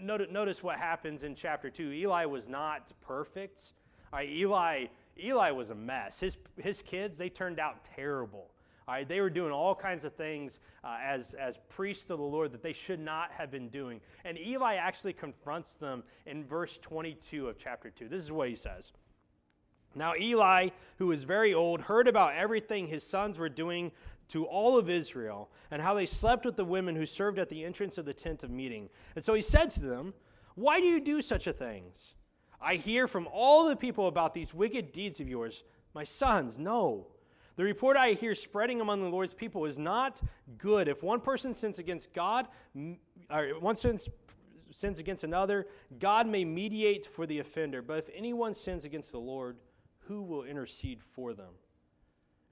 Notice 0.00 0.62
what 0.62 0.78
happens 0.78 1.22
in 1.22 1.34
chapter 1.34 1.68
2. 1.68 1.92
Eli 1.92 2.24
was 2.24 2.48
not 2.48 2.92
perfect. 3.02 3.72
Right, 4.12 4.30
Eli, 4.30 4.86
Eli 5.22 5.50
was 5.50 5.70
a 5.70 5.74
mess. 5.74 6.20
His, 6.20 6.38
his 6.56 6.80
kids, 6.80 7.18
they 7.18 7.28
turned 7.28 7.60
out 7.60 7.84
terrible. 7.84 8.50
All 8.88 8.94
right, 8.94 9.06
they 9.06 9.20
were 9.20 9.30
doing 9.30 9.50
all 9.50 9.74
kinds 9.74 10.04
of 10.04 10.14
things 10.14 10.60
uh, 10.84 10.96
as, 11.04 11.34
as 11.34 11.58
priests 11.68 12.08
of 12.10 12.18
the 12.18 12.24
Lord 12.24 12.52
that 12.52 12.62
they 12.62 12.72
should 12.72 13.00
not 13.00 13.32
have 13.32 13.50
been 13.50 13.68
doing. 13.68 14.00
And 14.24 14.38
Eli 14.38 14.76
actually 14.76 15.12
confronts 15.12 15.74
them 15.74 16.04
in 16.24 16.44
verse 16.44 16.78
22 16.78 17.48
of 17.48 17.58
chapter 17.58 17.90
2. 17.90 18.08
This 18.08 18.22
is 18.22 18.30
what 18.30 18.48
he 18.48 18.54
says. 18.54 18.92
Now, 19.96 20.14
Eli, 20.14 20.68
who 20.98 21.06
was 21.06 21.24
very 21.24 21.54
old, 21.54 21.80
heard 21.80 22.06
about 22.06 22.34
everything 22.34 22.86
his 22.86 23.02
sons 23.02 23.38
were 23.38 23.48
doing 23.48 23.92
to 24.28 24.44
all 24.44 24.76
of 24.76 24.90
Israel 24.90 25.50
and 25.70 25.80
how 25.80 25.94
they 25.94 26.06
slept 26.06 26.44
with 26.44 26.56
the 26.56 26.64
women 26.64 26.94
who 26.94 27.06
served 27.06 27.38
at 27.38 27.48
the 27.48 27.64
entrance 27.64 27.96
of 27.96 28.04
the 28.04 28.12
tent 28.12 28.44
of 28.44 28.50
meeting. 28.50 28.90
And 29.14 29.24
so 29.24 29.34
he 29.34 29.42
said 29.42 29.70
to 29.70 29.80
them, 29.80 30.14
Why 30.54 30.80
do 30.80 30.86
you 30.86 31.00
do 31.00 31.22
such 31.22 31.46
a 31.46 31.52
things? 31.52 32.14
I 32.60 32.76
hear 32.76 33.08
from 33.08 33.28
all 33.32 33.68
the 33.68 33.76
people 33.76 34.06
about 34.06 34.34
these 34.34 34.52
wicked 34.52 34.92
deeds 34.92 35.18
of 35.20 35.28
yours. 35.28 35.64
My 35.94 36.04
sons, 36.04 36.58
no. 36.58 37.06
The 37.56 37.64
report 37.64 37.96
I 37.96 38.12
hear 38.12 38.34
spreading 38.34 38.82
among 38.82 39.02
the 39.02 39.08
Lord's 39.08 39.32
people 39.32 39.64
is 39.64 39.78
not 39.78 40.20
good. 40.58 40.88
If 40.88 41.02
one 41.02 41.20
person 41.20 41.54
sins 41.54 41.78
against 41.78 42.12
God, 42.12 42.48
or 43.30 43.48
one 43.60 43.76
sins, 43.76 44.10
sins 44.70 44.98
against 44.98 45.24
another, 45.24 45.66
God 45.98 46.26
may 46.26 46.44
mediate 46.44 47.06
for 47.06 47.24
the 47.24 47.38
offender. 47.38 47.80
But 47.80 47.98
if 47.98 48.10
anyone 48.14 48.52
sins 48.52 48.84
against 48.84 49.10
the 49.10 49.20
Lord, 49.20 49.56
who 50.08 50.22
will 50.22 50.44
intercede 50.44 51.02
for 51.02 51.34
them? 51.34 51.54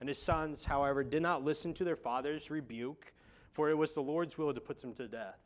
And 0.00 0.08
his 0.08 0.20
sons, 0.20 0.64
however, 0.64 1.02
did 1.02 1.22
not 1.22 1.44
listen 1.44 1.72
to 1.74 1.84
their 1.84 1.96
father's 1.96 2.50
rebuke, 2.50 3.12
for 3.52 3.70
it 3.70 3.78
was 3.78 3.94
the 3.94 4.02
Lord's 4.02 4.36
will 4.36 4.52
to 4.52 4.60
put 4.60 4.78
them 4.78 4.92
to 4.94 5.08
death. 5.08 5.38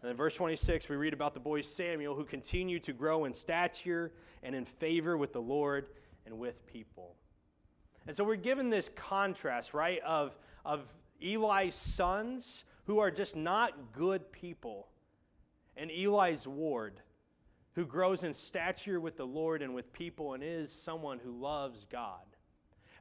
And 0.00 0.10
in 0.10 0.16
verse 0.16 0.34
26, 0.34 0.88
we 0.88 0.96
read 0.96 1.12
about 1.12 1.34
the 1.34 1.40
boy 1.40 1.60
Samuel 1.60 2.14
who 2.14 2.24
continued 2.24 2.82
to 2.84 2.92
grow 2.92 3.24
in 3.24 3.32
stature 3.32 4.12
and 4.42 4.54
in 4.54 4.64
favor 4.64 5.16
with 5.16 5.32
the 5.32 5.42
Lord 5.42 5.86
and 6.26 6.38
with 6.38 6.66
people. 6.66 7.14
And 8.06 8.16
so 8.16 8.24
we're 8.24 8.36
given 8.36 8.68
this 8.68 8.90
contrast, 8.96 9.74
right, 9.74 10.00
of, 10.02 10.36
of 10.64 10.82
Eli's 11.20 11.74
sons 11.74 12.64
who 12.84 12.98
are 12.98 13.10
just 13.10 13.36
not 13.36 13.92
good 13.92 14.32
people, 14.32 14.88
and 15.76 15.90
Eli's 15.90 16.48
ward 16.48 17.00
who 17.74 17.86
grows 17.86 18.22
in 18.22 18.34
stature 18.34 19.00
with 19.00 19.16
the 19.16 19.26
Lord 19.26 19.62
and 19.62 19.74
with 19.74 19.92
people 19.92 20.34
and 20.34 20.42
is 20.42 20.70
someone 20.70 21.18
who 21.18 21.32
loves 21.32 21.86
God. 21.90 22.20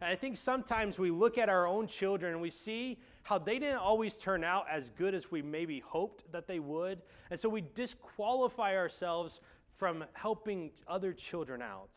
And 0.01 0.09
I 0.09 0.15
think 0.15 0.37
sometimes 0.37 0.97
we 0.97 1.11
look 1.11 1.37
at 1.37 1.49
our 1.49 1.67
own 1.67 1.85
children 1.87 2.33
and 2.33 2.41
we 2.41 2.49
see 2.49 2.97
how 3.23 3.37
they 3.37 3.59
didn't 3.59 3.77
always 3.77 4.17
turn 4.17 4.43
out 4.43 4.65
as 4.69 4.89
good 4.89 5.13
as 5.13 5.29
we 5.29 5.41
maybe 5.41 5.79
hoped 5.79 6.31
that 6.31 6.47
they 6.47 6.59
would. 6.59 7.01
And 7.29 7.39
so 7.39 7.49
we 7.49 7.63
disqualify 7.75 8.75
ourselves 8.75 9.39
from 9.77 10.03
helping 10.13 10.71
other 10.87 11.13
children 11.13 11.61
out. 11.61 11.91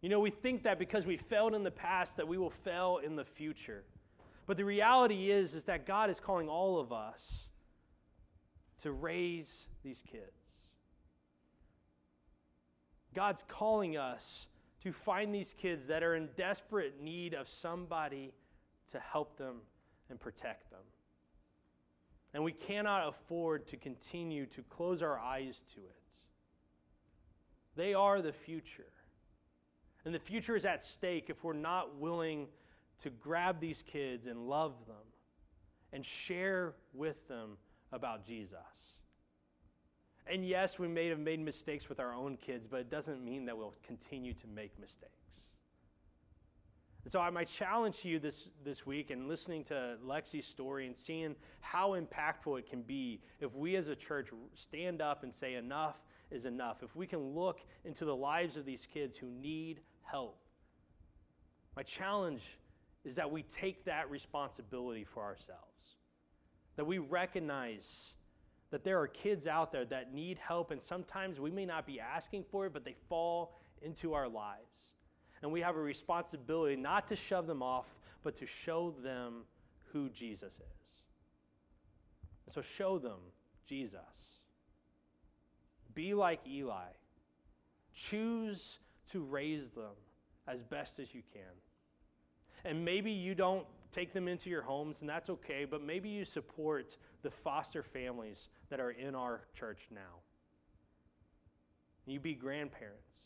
You 0.00 0.08
know, 0.08 0.20
we 0.20 0.30
think 0.30 0.64
that 0.64 0.78
because 0.78 1.06
we 1.06 1.16
failed 1.16 1.54
in 1.54 1.62
the 1.62 1.70
past 1.70 2.16
that 2.16 2.26
we 2.26 2.38
will 2.38 2.50
fail 2.50 3.00
in 3.04 3.14
the 3.14 3.24
future. 3.24 3.84
But 4.46 4.56
the 4.56 4.64
reality 4.64 5.30
is 5.30 5.54
is 5.54 5.64
that 5.64 5.86
God 5.86 6.10
is 6.10 6.18
calling 6.18 6.48
all 6.48 6.80
of 6.80 6.92
us 6.92 7.46
to 8.82 8.90
raise 8.90 9.68
these 9.84 10.02
kids. 10.10 10.39
God's 13.14 13.44
calling 13.48 13.96
us 13.96 14.46
to 14.82 14.92
find 14.92 15.34
these 15.34 15.54
kids 15.54 15.86
that 15.86 16.02
are 16.02 16.14
in 16.14 16.28
desperate 16.36 17.00
need 17.02 17.34
of 17.34 17.48
somebody 17.48 18.32
to 18.92 18.98
help 18.98 19.36
them 19.36 19.56
and 20.08 20.18
protect 20.18 20.70
them. 20.70 20.80
And 22.32 22.44
we 22.44 22.52
cannot 22.52 23.08
afford 23.08 23.66
to 23.68 23.76
continue 23.76 24.46
to 24.46 24.62
close 24.62 25.02
our 25.02 25.18
eyes 25.18 25.62
to 25.74 25.80
it. 25.80 25.96
They 27.76 27.94
are 27.94 28.22
the 28.22 28.32
future. 28.32 28.92
And 30.04 30.14
the 30.14 30.18
future 30.18 30.56
is 30.56 30.64
at 30.64 30.82
stake 30.82 31.28
if 31.28 31.44
we're 31.44 31.52
not 31.52 31.96
willing 31.98 32.46
to 33.02 33.10
grab 33.10 33.60
these 33.60 33.82
kids 33.82 34.26
and 34.26 34.48
love 34.48 34.74
them 34.86 34.96
and 35.92 36.04
share 36.04 36.74
with 36.94 37.26
them 37.28 37.56
about 37.92 38.24
Jesus. 38.24 38.99
And 40.26 40.46
yes, 40.46 40.78
we 40.78 40.88
may 40.88 41.08
have 41.08 41.18
made 41.18 41.40
mistakes 41.40 41.88
with 41.88 41.98
our 41.98 42.14
own 42.14 42.36
kids, 42.36 42.66
but 42.66 42.80
it 42.80 42.90
doesn't 42.90 43.24
mean 43.24 43.44
that 43.46 43.56
we'll 43.56 43.74
continue 43.84 44.32
to 44.34 44.46
make 44.46 44.78
mistakes. 44.78 45.50
And 47.04 47.10
so, 47.10 47.30
my 47.30 47.44
challenge 47.44 48.00
to 48.00 48.08
you 48.08 48.18
this, 48.18 48.48
this 48.62 48.84
week, 48.84 49.10
and 49.10 49.26
listening 49.26 49.64
to 49.64 49.96
Lexi's 50.06 50.46
story 50.46 50.86
and 50.86 50.96
seeing 50.96 51.34
how 51.60 51.98
impactful 51.98 52.58
it 52.58 52.68
can 52.68 52.82
be 52.82 53.22
if 53.40 53.54
we 53.54 53.76
as 53.76 53.88
a 53.88 53.96
church 53.96 54.30
stand 54.54 55.00
up 55.00 55.22
and 55.22 55.34
say, 55.34 55.54
enough 55.54 55.96
is 56.30 56.44
enough. 56.44 56.82
If 56.82 56.94
we 56.94 57.06
can 57.06 57.34
look 57.34 57.60
into 57.84 58.04
the 58.04 58.14
lives 58.14 58.56
of 58.56 58.64
these 58.66 58.86
kids 58.86 59.16
who 59.16 59.26
need 59.26 59.80
help. 60.02 60.38
My 61.74 61.82
challenge 61.82 62.42
is 63.04 63.14
that 63.14 63.30
we 63.30 63.42
take 63.42 63.84
that 63.84 64.10
responsibility 64.10 65.04
for 65.04 65.22
ourselves, 65.22 65.96
that 66.76 66.84
we 66.84 66.98
recognize 66.98 68.12
that 68.70 68.84
there 68.84 69.00
are 69.00 69.08
kids 69.08 69.46
out 69.46 69.72
there 69.72 69.84
that 69.86 70.14
need 70.14 70.38
help, 70.38 70.70
and 70.70 70.80
sometimes 70.80 71.40
we 71.40 71.50
may 71.50 71.66
not 71.66 71.86
be 71.86 72.00
asking 72.00 72.44
for 72.44 72.66
it, 72.66 72.72
but 72.72 72.84
they 72.84 72.94
fall 73.08 73.56
into 73.82 74.14
our 74.14 74.28
lives. 74.28 74.94
And 75.42 75.50
we 75.50 75.60
have 75.60 75.76
a 75.76 75.80
responsibility 75.80 76.76
not 76.76 77.06
to 77.08 77.16
shove 77.16 77.46
them 77.46 77.62
off, 77.62 77.86
but 78.22 78.36
to 78.36 78.46
show 78.46 78.94
them 79.02 79.44
who 79.92 80.08
Jesus 80.10 80.54
is. 80.54 81.02
And 82.46 82.54
so 82.54 82.60
show 82.60 82.98
them 82.98 83.18
Jesus. 83.66 84.40
Be 85.94 86.14
like 86.14 86.40
Eli. 86.46 86.90
Choose 87.92 88.78
to 89.10 89.20
raise 89.20 89.70
them 89.70 89.94
as 90.46 90.62
best 90.62 90.98
as 90.98 91.14
you 91.14 91.22
can. 91.32 91.42
And 92.64 92.84
maybe 92.84 93.10
you 93.10 93.34
don't 93.34 93.66
take 93.92 94.12
them 94.12 94.28
into 94.28 94.50
your 94.50 94.62
homes, 94.62 95.00
and 95.00 95.08
that's 95.08 95.30
okay, 95.30 95.66
but 95.68 95.82
maybe 95.82 96.08
you 96.08 96.24
support 96.24 96.96
the 97.22 97.30
foster 97.30 97.82
families 97.82 98.48
that 98.68 98.80
are 98.80 98.90
in 98.90 99.14
our 99.14 99.42
church 99.54 99.88
now. 99.92 100.20
You 102.06 102.20
be 102.20 102.34
grandparents. 102.34 103.18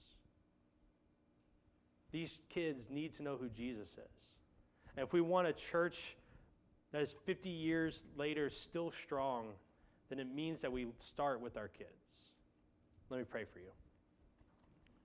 These 2.13 2.39
kids 2.49 2.89
need 2.91 3.13
to 3.15 3.23
know 3.23 3.37
who 3.37 3.49
Jesus 3.49 3.91
is. 3.91 4.35
And 4.97 5.05
if 5.05 5.13
we 5.13 5.21
want 5.21 5.49
a 5.49 5.53
church 5.53 6.17
that 6.93 7.03
is 7.03 7.17
50 7.25 7.49
years 7.49 8.05
later 8.17 8.51
still 8.51 8.91
strong, 8.91 9.49
then 10.09 10.19
it 10.19 10.33
means 10.33 10.61
that 10.61 10.71
we 10.71 10.87
start 10.99 11.41
with 11.41 11.57
our 11.57 11.69
kids. 11.69 12.31
Let 13.11 13.19
me 13.19 13.25
pray 13.29 13.45
for 13.45 13.59
you. 13.59 13.71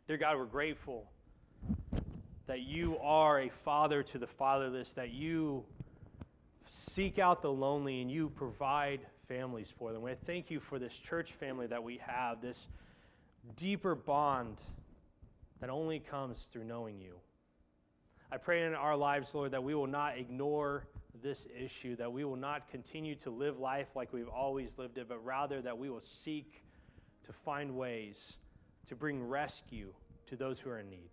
Dear 0.07 0.17
God, 0.17 0.37
we're 0.37 0.45
grateful 0.45 1.09
that 2.49 2.61
you 2.61 2.97
are 2.97 3.41
a 3.41 3.49
father 3.63 4.01
to 4.01 4.17
the 4.17 4.25
fatherless, 4.25 4.93
that 4.93 5.11
you 5.11 5.63
seek 6.65 7.19
out 7.19 7.43
the 7.43 7.51
lonely 7.51 8.01
and 8.01 8.09
you 8.09 8.27
provide 8.27 9.01
families 9.27 9.71
for 9.77 9.93
them. 9.93 10.03
I 10.03 10.15
thank 10.15 10.49
you 10.49 10.59
for 10.59 10.79
this 10.79 10.97
church 10.97 11.33
family 11.33 11.67
that 11.67 11.83
we 11.83 11.99
have, 12.03 12.41
this 12.41 12.67
deeper 13.55 13.93
bond 13.93 14.57
that 15.59 15.69
only 15.69 15.99
comes 15.99 16.49
through 16.51 16.63
knowing 16.63 16.99
you. 16.99 17.17
I 18.31 18.37
pray 18.37 18.65
in 18.65 18.73
our 18.73 18.97
lives, 18.97 19.35
Lord, 19.35 19.51
that 19.51 19.63
we 19.63 19.75
will 19.75 19.85
not 19.85 20.17
ignore 20.17 20.87
this 21.21 21.45
issue, 21.55 21.95
that 21.97 22.11
we 22.11 22.25
will 22.25 22.35
not 22.35 22.67
continue 22.67 23.13
to 23.17 23.29
live 23.29 23.59
life 23.59 23.89
like 23.95 24.11
we've 24.11 24.27
always 24.27 24.79
lived 24.79 24.97
it, 24.97 25.07
but 25.07 25.23
rather 25.23 25.61
that 25.61 25.77
we 25.77 25.91
will 25.91 26.01
seek 26.01 26.63
to 27.25 27.31
find 27.31 27.75
ways 27.75 28.37
to 28.87 28.95
bring 28.95 29.23
rescue 29.23 29.93
to 30.25 30.35
those 30.35 30.59
who 30.59 30.71
are 30.71 30.79
in 30.79 30.89
need. 30.89 31.11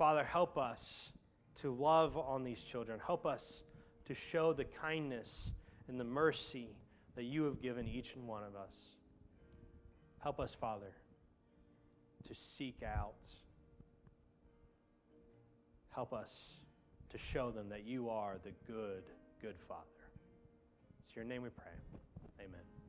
Father, 0.00 0.24
help 0.24 0.56
us 0.56 1.12
to 1.56 1.70
love 1.74 2.16
on 2.16 2.42
these 2.42 2.62
children. 2.62 2.98
Help 3.06 3.26
us 3.26 3.64
to 4.06 4.14
show 4.14 4.54
the 4.54 4.64
kindness 4.64 5.50
and 5.88 6.00
the 6.00 6.04
mercy 6.04 6.70
that 7.16 7.24
you 7.24 7.44
have 7.44 7.60
given 7.60 7.86
each 7.86 8.14
and 8.14 8.26
one 8.26 8.42
of 8.42 8.56
us. 8.56 8.74
Help 10.20 10.40
us, 10.40 10.54
Father, 10.54 10.94
to 12.26 12.34
seek 12.34 12.82
out. 12.82 13.26
Help 15.90 16.14
us 16.14 16.54
to 17.10 17.18
show 17.18 17.50
them 17.50 17.68
that 17.68 17.84
you 17.84 18.08
are 18.08 18.38
the 18.42 18.52
good, 18.66 19.02
good 19.42 19.56
Father. 19.68 19.84
It's 20.98 21.14
your 21.14 21.26
name 21.26 21.42
we 21.42 21.50
pray. 21.50 21.72
Amen. 22.38 22.79